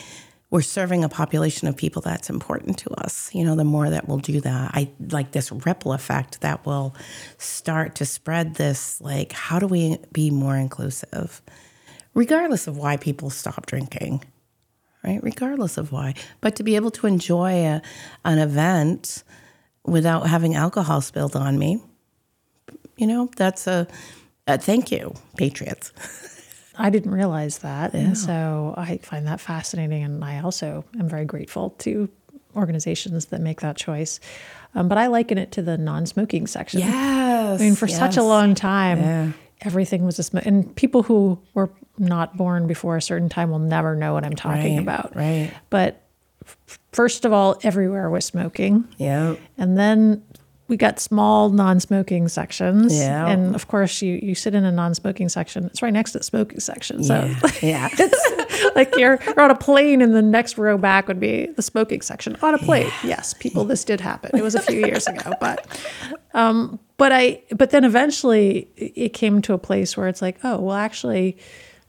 [0.51, 4.09] we're serving a population of people that's important to us you know the more that
[4.09, 6.95] we'll do that i like this ripple effect that will
[7.39, 11.41] start to spread this like how do we be more inclusive
[12.15, 14.23] regardless of why people stop drinking
[15.05, 15.23] right?
[15.23, 16.15] Regardless of why.
[16.41, 17.83] But to be able to enjoy a,
[18.25, 19.25] an event
[19.85, 21.83] without having alcohol spilled on me,
[22.97, 23.87] you know, that's a,
[24.47, 25.93] a thank you, Patriots.
[26.81, 27.95] I didn't realize that.
[27.95, 28.01] Yeah.
[28.01, 30.03] And so I find that fascinating.
[30.03, 32.09] And I also am very grateful to
[32.57, 34.21] organizations that make that choice.
[34.75, 36.81] Um, but I liken it to the non smoking section.
[36.81, 37.61] Yes.
[37.61, 37.99] I mean, for yes.
[37.99, 39.33] such a long time, yeah.
[39.63, 40.47] everything was a smoke.
[40.47, 44.37] And people who were not born before a certain time will never know what I'm
[44.37, 45.15] talking right, about.
[45.15, 45.53] Right.
[45.69, 46.03] But
[46.93, 48.89] first of all, everywhere was smoking.
[48.97, 49.37] Yeah.
[49.59, 50.23] And then
[50.71, 52.97] we got small non-smoking sections.
[52.97, 53.27] Yeah.
[53.29, 55.67] And of course, you you sit in a non-smoking section.
[55.67, 57.03] It's right next to the smoking section.
[57.03, 57.29] So
[57.61, 61.47] yeah, it's like you're, you're on a plane, and the next row back would be
[61.47, 62.87] the smoking section on a plane.
[63.03, 63.11] Yeah.
[63.11, 64.31] Yes, people, this did happen.
[64.33, 65.67] It was a few years ago, but
[66.33, 70.61] um, but I but then eventually it came to a place where it's like, oh
[70.61, 71.37] well, actually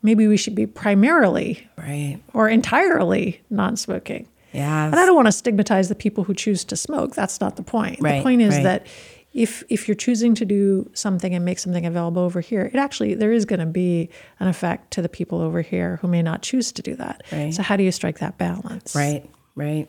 [0.02, 4.28] maybe we should be primarily right or entirely non-smoking.
[4.54, 4.86] Yeah.
[4.86, 7.16] And I don't want to stigmatize the people who choose to smoke.
[7.16, 8.00] That's not the point.
[8.02, 8.64] Right, the point is right.
[8.64, 8.88] that
[9.34, 13.14] if if you're choosing to do something and make something available over here, it actually
[13.14, 14.10] there is going to be
[14.40, 17.24] an effect to the people over here who may not choose to do that.
[17.32, 17.54] Right.
[17.54, 18.94] So how do you strike that balance?
[18.94, 19.30] Right.
[19.56, 19.88] Right.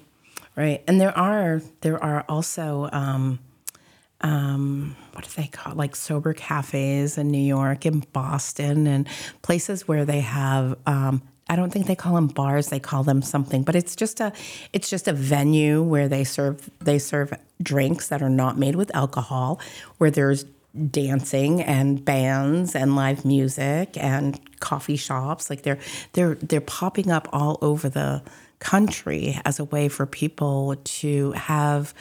[0.54, 0.82] Right.
[0.86, 3.40] And there are there are also um,
[4.20, 5.76] um, what do they call it?
[5.76, 9.08] like sober cafes in New York and Boston and
[9.42, 11.22] places where they have um,
[11.52, 14.32] I don't think they call them bars they call them something but it's just a
[14.72, 18.94] it's just a venue where they serve they serve drinks that are not made with
[18.96, 19.60] alcohol
[19.98, 20.46] where there's
[20.90, 25.78] dancing and bands and live music and coffee shops like they're
[26.14, 28.22] they're they're popping up all over the
[28.58, 31.92] country as a way for people to have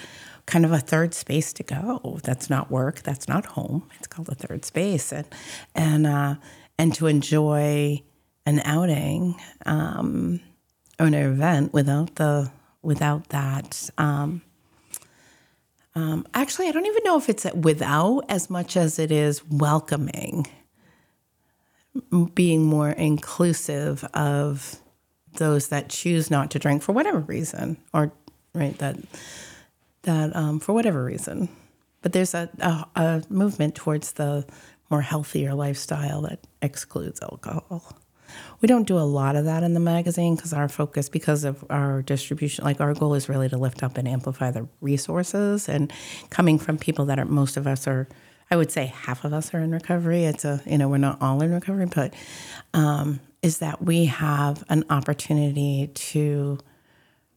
[0.45, 2.19] kind of a third space to go.
[2.23, 3.01] That's not work.
[3.01, 3.89] That's not home.
[3.97, 5.27] It's called a third space, and
[5.75, 6.35] and uh,
[6.77, 8.03] and to enjoy
[8.45, 10.39] an outing um,
[10.99, 12.51] or an event without the
[12.81, 13.89] without that.
[13.97, 14.41] Um,
[15.93, 20.47] um, actually, I don't even know if it's without as much as it is welcoming,
[22.33, 24.77] being more inclusive of
[25.33, 28.11] those that choose not to drink for whatever reason, or
[28.53, 28.97] right that
[30.03, 31.49] that um, for whatever reason.
[32.01, 34.45] But there's a, a, a movement towards the
[34.89, 38.00] more healthier lifestyle that excludes alcohol.
[38.61, 41.63] We don't do a lot of that in the magazine because our focus, because of
[41.69, 45.67] our distribution, like our goal is really to lift up and amplify the resources.
[45.67, 45.91] And
[46.29, 48.07] coming from people that are, most of us are,
[48.51, 50.25] I would say half of us are in recovery.
[50.25, 52.13] It's a, you know, we're not all in recovery, but
[52.73, 56.59] um, is that we have an opportunity to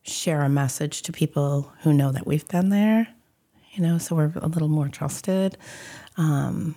[0.02, 3.08] share a message to people who know that we've been there,
[3.72, 5.56] you know, so we're a little more trusted.
[6.18, 6.76] Um,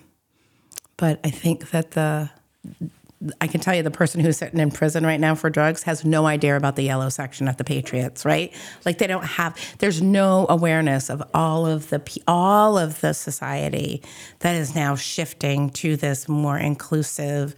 [0.96, 2.30] but I think that the
[3.42, 6.06] I can tell you the person who's sitting in prison right now for drugs has
[6.06, 8.54] no idea about the yellow section at the Patriots, right?
[8.86, 9.58] Like they don't have.
[9.80, 14.04] There's no awareness of all of the all of the society
[14.40, 17.56] that is now shifting to this more inclusive,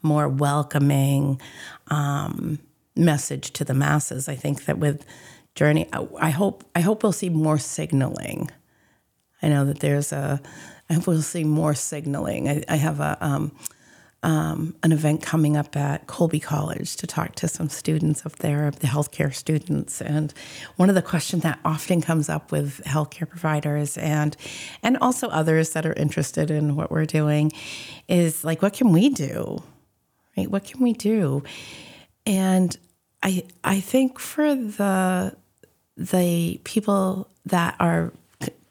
[0.00, 1.40] more welcoming
[1.88, 2.60] um,
[2.94, 4.28] message to the masses.
[4.28, 5.04] I think that with
[5.56, 8.50] Journey, I, hope I hope we'll see more signaling.
[9.42, 10.40] I know that there's a.
[10.88, 12.48] I hope we'll see more signaling.
[12.48, 13.18] I, I have a.
[13.20, 13.52] Um,
[14.22, 18.70] um, an event coming up at Colby College to talk to some students up there,
[18.70, 20.02] the healthcare students.
[20.02, 20.34] And
[20.76, 24.36] one of the questions that often comes up with healthcare providers and
[24.82, 27.50] and also others that are interested in what we're doing
[28.08, 29.62] is like, what can we do?
[30.36, 30.50] Right?
[30.50, 31.42] What can we do?
[32.26, 32.76] And
[33.22, 35.34] I I think for the
[35.96, 38.12] the people that are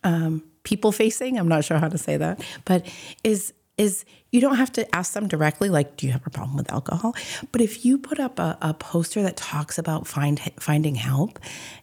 [0.03, 2.85] um, people facing, I'm not sure how to say that, but
[3.23, 6.57] is is you don't have to ask them directly, like, do you have a problem
[6.57, 7.15] with alcohol?
[7.51, 11.39] But if you put up a, a poster that talks about find, finding help,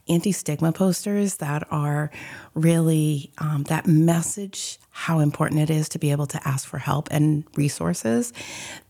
[0.06, 2.10] anti stigma posters that are
[2.54, 7.08] really um, that message how important it is to be able to ask for help
[7.10, 8.32] and resources,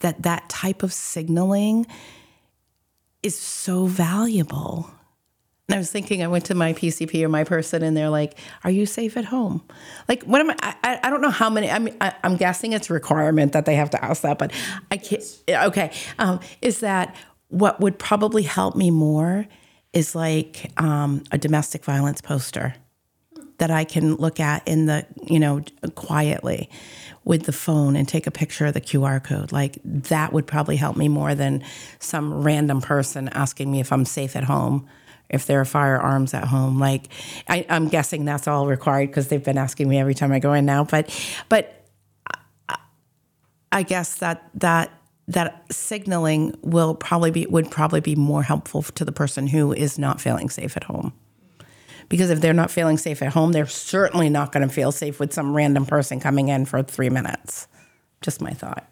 [0.01, 1.87] that that type of signaling
[3.23, 4.91] is so valuable.
[5.69, 8.39] And I was thinking, I went to my PCP or my person, and they're like,
[8.62, 9.62] "Are you safe at home?"
[10.09, 10.57] Like, what am I?
[10.62, 11.69] I, I don't know how many.
[11.69, 14.53] I mean, I, am guessing it's a requirement that they have to ask that, but
[14.93, 15.25] I can't.
[15.49, 17.17] Okay, um, is that
[17.49, 19.47] what would probably help me more?
[19.93, 22.77] Is like um, a domestic violence poster
[23.59, 25.64] that I can look at in the you know
[25.97, 26.71] quietly
[27.25, 29.51] with the phone and take a picture of the QR code.
[29.51, 31.64] Like that would probably help me more than
[31.99, 34.87] some random person asking me if I'm safe at home
[35.29, 36.79] if there are firearms at home.
[36.79, 37.09] Like
[37.49, 40.53] I, am guessing that's all required because they've been asking me every time I go
[40.53, 40.85] in now.
[40.85, 41.09] But
[41.49, 41.87] but
[42.68, 42.77] I,
[43.72, 44.93] I guess that that
[45.29, 49.99] that signaling will probably be would probably be more helpful to the person who is
[49.99, 51.12] not feeling safe at home.
[52.09, 55.18] Because if they're not feeling safe at home, they're certainly not going to feel safe
[55.18, 57.66] with some random person coming in for three minutes.
[58.22, 58.91] Just my thought.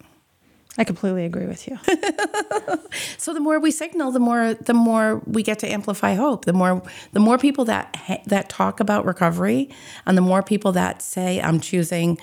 [0.77, 1.79] I completely agree with you.
[3.17, 6.45] so the more we signal, the more the more we get to amplify hope.
[6.45, 7.95] The more the more people that
[8.25, 9.69] that talk about recovery,
[10.05, 12.17] and the more people that say I'm choosing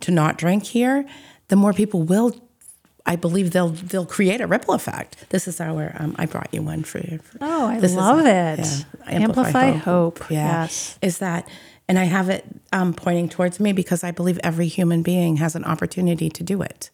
[0.00, 1.06] to not drink here,
[1.48, 2.36] the more people will.
[3.06, 5.28] I believe they'll they'll create a ripple effect.
[5.30, 5.94] This is our.
[5.98, 6.98] Um, I brought you one for.
[6.98, 7.20] you.
[7.40, 8.86] oh, I love is, it.
[9.06, 10.18] Yeah, amplify, amplify, hope.
[10.18, 10.30] hope.
[10.30, 10.62] Yeah.
[10.62, 11.48] Yes, is that.
[11.86, 15.54] And I have it um, pointing towards me because I believe every human being has
[15.54, 16.88] an opportunity to do it.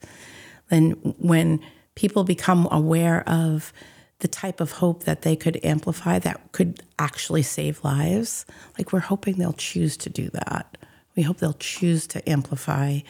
[0.70, 1.60] And when
[1.94, 3.72] people become aware of
[4.20, 8.44] the type of hope that they could amplify that could actually save lives,
[8.78, 10.76] like we're hoping they'll choose to do that.
[11.16, 13.00] We hope they'll choose to amplify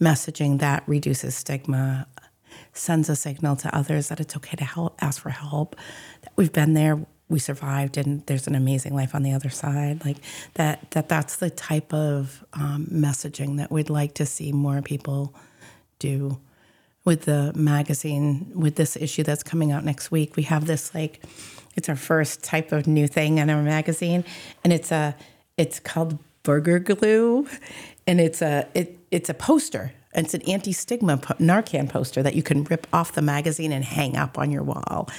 [0.00, 2.06] messaging that reduces stigma,
[2.72, 5.76] sends a signal to others that it's okay to help, ask for help,
[6.22, 10.04] that we've been there, we survived, and there's an amazing life on the other side.
[10.04, 10.18] Like
[10.54, 15.34] that, that that's the type of um, messaging that we'd like to see more people
[15.98, 16.38] do
[17.04, 20.36] with the magazine with this issue that's coming out next week.
[20.36, 21.22] We have this like
[21.76, 24.24] it's our first type of new thing in our magazine,
[24.62, 25.14] and it's a
[25.56, 27.46] it's called Burger Glue,
[28.06, 29.92] and it's a it it's a poster.
[30.16, 34.38] It's an anti-stigma Narcan poster that you can rip off the magazine and hang up
[34.38, 35.10] on your wall,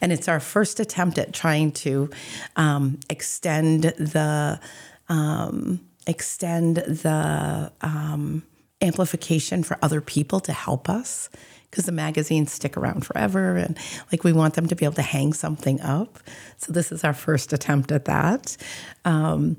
[0.00, 2.08] and it's our first attempt at trying to
[2.54, 4.60] um, extend the
[5.08, 8.44] um, extend the um,
[8.84, 11.28] amplification for other people to help us
[11.70, 13.76] because the magazines stick around forever and
[14.12, 16.20] like we want them to be able to hang something up.
[16.58, 18.56] So this is our first attempt at that.
[19.04, 19.56] Um,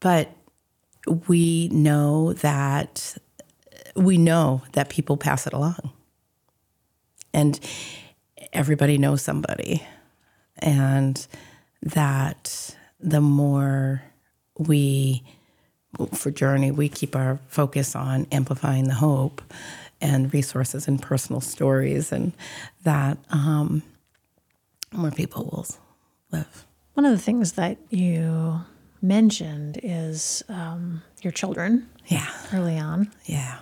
[0.00, 0.30] but
[1.28, 3.16] we know that
[3.94, 5.92] we know that people pass it along.
[7.32, 7.58] And
[8.52, 9.86] everybody knows somebody.
[10.58, 11.24] And
[11.82, 14.02] that the more
[14.58, 15.22] we
[16.12, 19.42] for Journey, we keep our focus on amplifying the hope
[20.00, 22.32] and resources and personal stories, and
[22.82, 23.82] that um,
[24.92, 25.66] more people will
[26.30, 26.66] live.
[26.94, 28.60] One of the things that you
[29.00, 31.88] mentioned is um, your children.
[32.06, 32.28] Yeah.
[32.52, 33.10] Early on.
[33.24, 33.58] Yeah.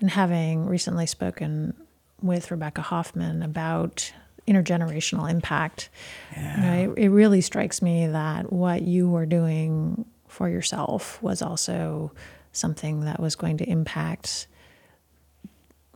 [0.00, 1.74] And having recently spoken
[2.20, 4.12] with Rebecca Hoffman about
[4.46, 5.88] intergenerational impact,
[6.32, 6.56] yeah.
[6.56, 11.42] you know, it, it really strikes me that what you were doing for yourself was
[11.42, 12.12] also
[12.52, 14.46] something that was going to impact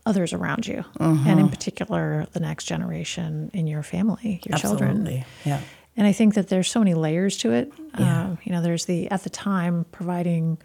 [0.04, 1.28] others around you, mm-hmm.
[1.28, 4.86] and in particular, the next generation in your family, your Absolutely.
[4.86, 5.24] children.
[5.44, 5.60] Yeah.
[5.96, 7.72] And I think that there's so many layers to it.
[7.98, 8.24] Yeah.
[8.24, 10.58] Um, you know, there's the at the time providing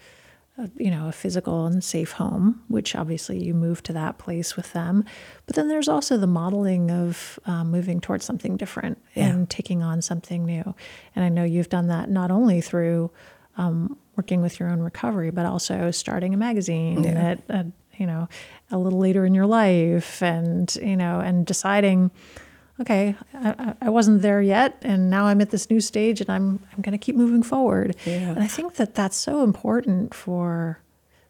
[0.57, 4.55] a, you know, a physical and safe home, which obviously you move to that place
[4.55, 5.05] with them.
[5.45, 9.27] But then there's also the modeling of um, moving towards something different Yeah.
[9.27, 10.75] and taking on something new.
[11.15, 13.09] And I know you've done that not only through
[13.57, 17.11] um, working with your own recovery, but also starting a magazine Yeah.
[17.31, 17.65] at, at
[17.97, 18.27] you know
[18.71, 22.11] a little later in your life, and you know, and deciding
[22.79, 26.59] okay, I, I- wasn't there yet, and now I'm at this new stage, and I'm
[26.73, 27.95] I'm going to keep moving forward.
[28.05, 28.31] Yeah.
[28.31, 30.79] And I think that that's so important for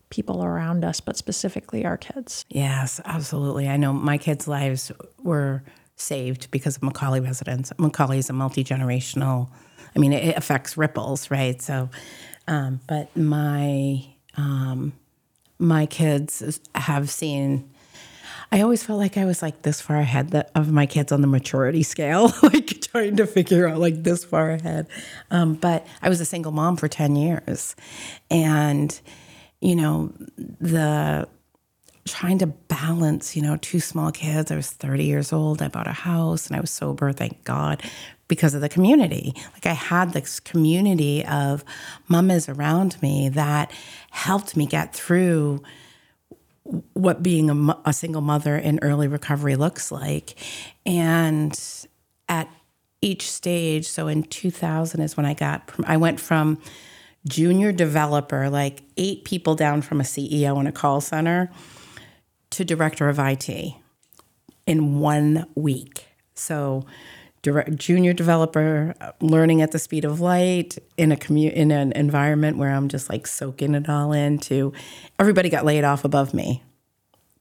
[0.09, 2.45] people around us, but specifically our kids.
[2.49, 3.67] Yes, absolutely.
[3.69, 4.91] I know my kids' lives
[5.23, 5.63] were
[5.95, 7.71] saved because of McAuley residents.
[7.77, 9.49] McAuley is a multi generational.
[9.95, 11.61] I mean, it, affects ripples, right?
[11.61, 11.89] So,
[12.47, 14.05] um, but my
[14.37, 14.93] um,
[15.59, 17.69] my kids have seen.
[18.53, 21.27] I always felt like I was like this far ahead of my kids on the
[21.27, 24.87] maturity scale, like trying to figure out like this far ahead.
[25.29, 27.75] Um, but I was a single mom for ten years,
[28.29, 28.99] and
[29.61, 31.27] you know the
[32.07, 34.51] trying to balance, you know, two small kids.
[34.51, 35.61] I was 30 years old.
[35.61, 37.83] I bought a house and I was sober, thank God,
[38.31, 39.33] because of the community.
[39.51, 41.65] Like I had this community of
[42.07, 43.69] mamas around me that
[44.09, 45.61] helped me get through
[46.93, 50.35] what being a, a single mother in early recovery looks like.
[50.85, 51.59] And
[52.29, 52.47] at
[53.01, 56.57] each stage, so in 2000 is when I got, I went from
[57.27, 61.51] junior developer, like eight people down from a CEO in a call center,
[62.51, 63.73] to director of IT
[64.65, 66.05] in one week.
[66.33, 66.85] So,
[67.41, 71.91] direct, junior developer, uh, learning at the speed of light in a commu- in an
[71.93, 74.39] environment where I'm just like soaking it all in.
[74.39, 74.73] To
[75.19, 76.63] everybody got laid off above me,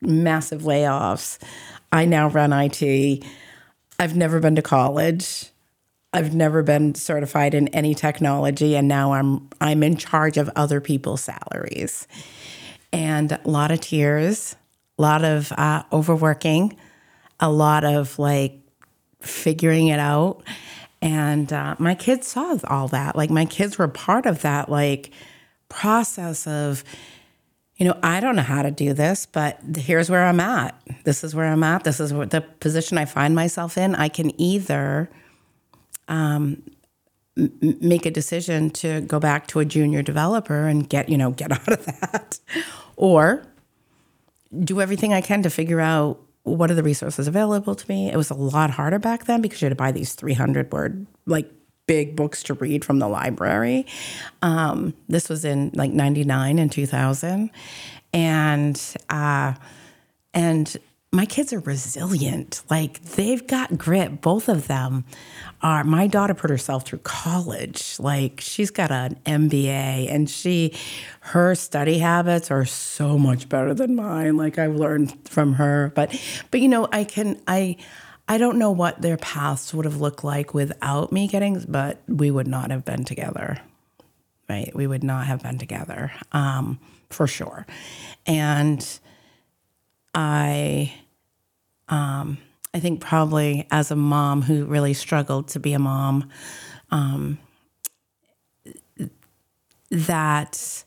[0.00, 1.38] massive layoffs.
[1.92, 3.24] I now run IT.
[3.98, 5.50] I've never been to college.
[6.12, 10.80] I've never been certified in any technology, and now I'm I'm in charge of other
[10.80, 12.08] people's salaries,
[12.92, 14.56] and a lot of tears,
[14.98, 16.76] a lot of uh, overworking,
[17.38, 18.59] a lot of like
[19.20, 20.42] figuring it out,
[21.02, 23.16] and uh, my kids saw all that.
[23.16, 25.10] Like my kids were part of that like
[25.68, 26.84] process of
[27.80, 30.78] you know, I don't know how to do this, but here's where I'm at.
[31.04, 31.82] This is where I'm at.
[31.82, 33.94] This is the position I find myself in.
[33.94, 35.08] I can either
[36.06, 36.62] um,
[37.38, 41.30] m- make a decision to go back to a junior developer and get, you know,
[41.30, 42.38] get out of that,
[42.96, 43.46] or
[44.62, 48.10] do everything I can to figure out what are the resources available to me.
[48.10, 51.06] It was a lot harder back then because you had to buy these 300 word,
[51.26, 51.50] like
[51.86, 53.86] big books to read from the library.
[54.42, 57.50] Um, this was in like 99 and 2000.
[58.12, 59.54] And, uh,
[60.32, 60.76] and
[61.12, 62.62] my kids are resilient.
[62.70, 64.20] Like they've got grit.
[64.20, 65.04] Both of them
[65.60, 65.82] are.
[65.82, 67.96] My daughter put herself through college.
[67.98, 70.74] Like she's got an MBA, and she,
[71.20, 74.36] her study habits are so much better than mine.
[74.36, 75.92] Like I've learned from her.
[75.94, 76.16] But,
[76.50, 77.76] but you know, I can I.
[78.28, 82.30] I don't know what their paths would have looked like without me getting, but we
[82.30, 83.58] would not have been together
[84.48, 84.74] right?
[84.74, 87.66] We would not have been together um, for sure.
[88.26, 88.84] And
[90.14, 90.92] I,
[91.90, 92.38] um,
[92.72, 96.30] I think probably as a mom who really struggled to be a mom,
[96.90, 97.38] um,
[99.90, 100.84] that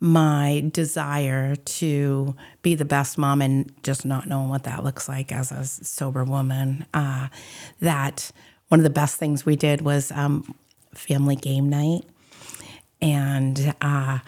[0.00, 5.32] my desire to be the best mom and just not knowing what that looks like
[5.32, 7.28] as a sober woman, uh,
[7.80, 8.30] that
[8.68, 10.54] one of the best things we did was um,
[10.94, 12.04] family game night
[13.00, 14.18] and uh,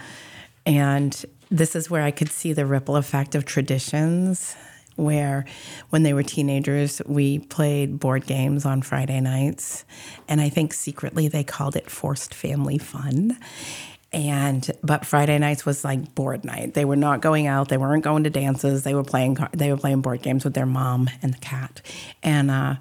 [0.66, 4.56] and this is where I could see the ripple effect of traditions.
[5.00, 5.44] Where,
[5.88, 9.84] when they were teenagers, we played board games on Friday nights,
[10.28, 13.38] and I think secretly they called it forced family fun.
[14.12, 16.74] And but Friday nights was like board night.
[16.74, 17.68] They were not going out.
[17.68, 18.82] They weren't going to dances.
[18.82, 19.38] They were playing.
[19.52, 21.80] They were playing board games with their mom and the cat,
[22.22, 22.74] and uh,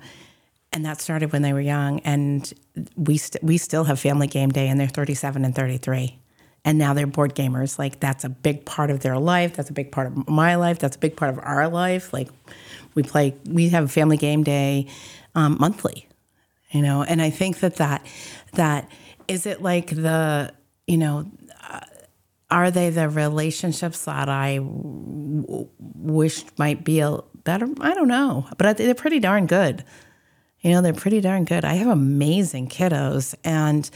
[0.72, 2.53] and that started when they were young and
[2.95, 6.17] we st- we still have family game day and they're 37 and 33
[6.70, 7.80] and now they're board gamers.
[7.80, 9.55] Like that's a big part of their life.
[9.55, 10.80] That's a big part of my life.
[10.80, 12.13] That's a big part of our life.
[12.13, 12.30] Like
[12.93, 14.88] we play we have a family game day
[15.36, 16.09] um, monthly
[16.72, 17.03] you know?
[17.03, 18.05] And i think that that
[18.53, 18.89] that
[19.28, 20.53] is it like the
[20.88, 21.30] you know
[21.67, 21.80] uh,
[22.49, 28.47] are they the relationships that i w- wished might be a better i don't know.
[28.57, 29.84] But they're pretty darn good.
[30.61, 31.63] You know, they're pretty darn good.
[31.63, 33.89] I have amazing kiddos, and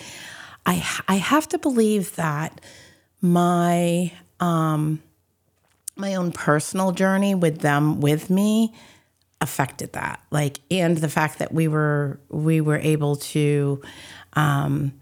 [0.66, 2.61] I I have to believe that
[3.22, 5.01] my um,
[5.95, 8.74] my own personal journey with them with me
[9.41, 10.22] affected that.
[10.32, 13.82] Like, and the fact that we were we were able to,
[14.34, 14.93] um,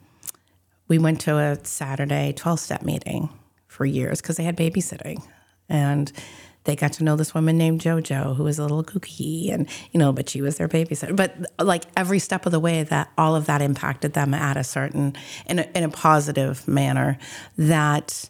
[0.88, 3.30] we went to a Saturday twelve step meeting
[3.68, 5.24] for years because they had babysitting.
[5.70, 6.12] And
[6.64, 10.00] they got to know this woman named JoJo who was a little kooky and, you
[10.00, 11.16] know, but she was their babysitter.
[11.16, 14.64] But like every step of the way, that all of that impacted them at a
[14.64, 15.16] certain,
[15.48, 17.18] in a, in a positive manner
[17.58, 18.30] that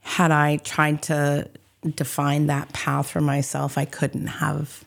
[0.00, 1.48] had I tried to
[1.94, 4.84] define that path for myself, I couldn't have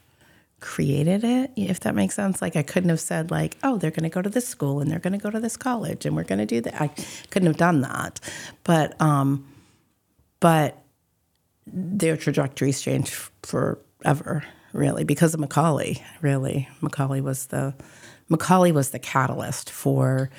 [0.60, 2.42] created it, if that makes sense.
[2.42, 4.90] Like I couldn't have said like, oh, they're going to go to this school and
[4.90, 6.82] they're going to go to this college and we're going to do that.
[6.82, 6.88] I
[7.30, 8.20] couldn't have done that.
[8.64, 9.46] But um
[10.40, 10.83] but
[11.66, 14.44] their trajectories changed forever,
[14.74, 16.02] really, because of McAuley.
[16.22, 17.74] Really, McAuley was the
[18.30, 20.30] McAuley was the catalyst for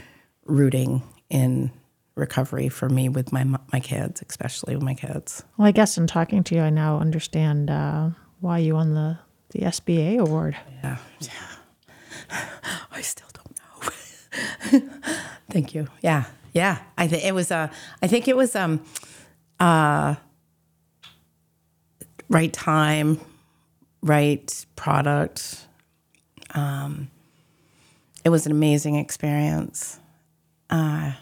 [0.46, 1.70] rooting in
[2.16, 5.42] recovery for me with my my kids, especially with my kids.
[5.56, 8.10] Well, I guess in talking to you, I now understand uh,
[8.40, 9.18] why you won the
[9.50, 10.56] the SBA award.
[10.82, 12.48] Yeah, yeah.
[12.92, 14.80] I still don't know.
[15.50, 15.88] Thank you.
[16.02, 16.78] Yeah, yeah.
[16.98, 17.50] I think it was.
[17.50, 17.68] Uh,
[18.02, 18.54] I think it was.
[18.56, 18.84] Um,
[19.60, 20.16] uh,
[22.34, 23.20] right time,
[24.02, 25.66] right product.
[26.52, 27.08] Um,
[28.24, 30.00] it was an amazing experience.
[30.68, 31.12] Uh,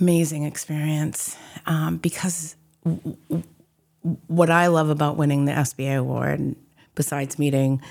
[0.00, 3.44] amazing experience um, because w- w-
[4.26, 6.54] what I love about winning the SBA award,
[6.94, 7.82] besides meeting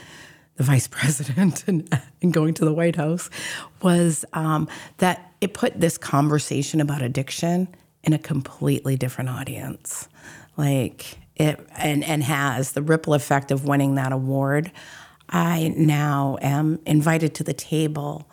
[0.56, 1.90] the vice president and,
[2.22, 3.30] and going to the White House,
[3.82, 4.70] was um,
[5.00, 7.68] that it put this conversation about addiction
[8.04, 10.08] in a completely different audience.
[10.56, 14.72] Like it, and, and has the ripple effect of winning that award.
[15.30, 18.30] I now am invited to the table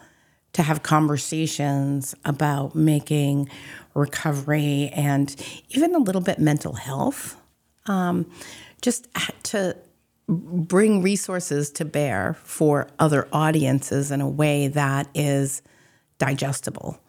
[0.52, 3.48] to have conversations about making
[3.94, 5.34] recovery and
[5.70, 7.36] even a little bit mental health,
[7.86, 8.30] um,
[8.82, 9.08] just
[9.44, 9.76] to
[10.28, 15.62] bring resources to bear for other audiences in a way that is
[16.18, 17.00] digestible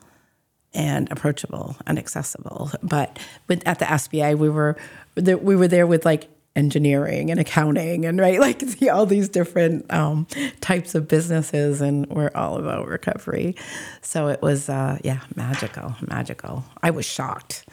[0.73, 2.71] and approachable and accessible.
[2.81, 4.77] But with, at the SBA, we were
[5.15, 8.61] we were there with like engineering and accounting and right like
[8.91, 10.27] all these different um,
[10.59, 13.55] types of businesses and we're all about recovery.
[14.01, 16.65] So it was uh, yeah magical magical.
[16.81, 17.65] I was shocked.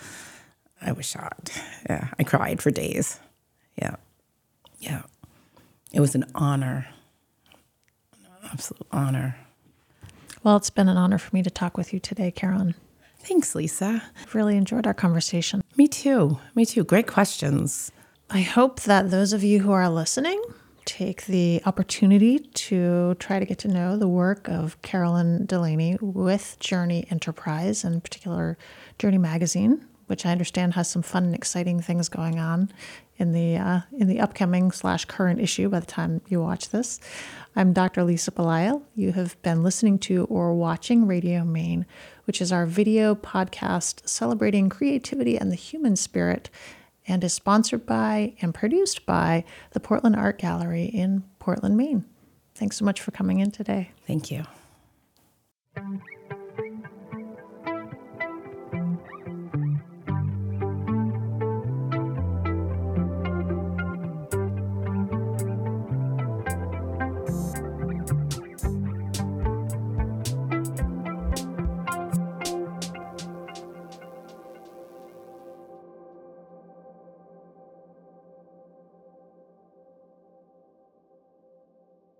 [0.80, 1.60] I was shocked.
[1.88, 3.18] Yeah i cried for days.
[3.76, 3.96] Yeah.
[4.78, 5.02] Yeah.
[5.92, 6.86] It was an honor.
[8.12, 9.36] An absolute honor.
[10.44, 12.74] Well it's been an honor for me to talk with you today Carolyn
[13.18, 14.02] Thanks, Lisa.
[14.22, 15.62] I've really enjoyed our conversation.
[15.76, 16.38] Me too.
[16.54, 16.84] Me too.
[16.84, 17.92] Great questions.
[18.30, 20.42] I hope that those of you who are listening
[20.84, 26.56] take the opportunity to try to get to know the work of Carolyn Delaney with
[26.60, 28.56] Journey Enterprise, and in particular
[28.98, 32.70] Journey Magazine, which I understand has some fun and exciting things going on
[33.16, 37.00] in the uh, in the upcoming slash current issue by the time you watch this.
[37.54, 38.04] I'm Dr.
[38.04, 38.82] Lisa Belisle.
[38.94, 41.86] You have been listening to or watching Radio Maine,
[42.24, 46.50] which is our video podcast celebrating creativity and the human spirit,
[47.06, 52.04] and is sponsored by and produced by the Portland Art Gallery in Portland, Maine.
[52.54, 53.92] Thanks so much for coming in today.
[54.06, 54.44] Thank you.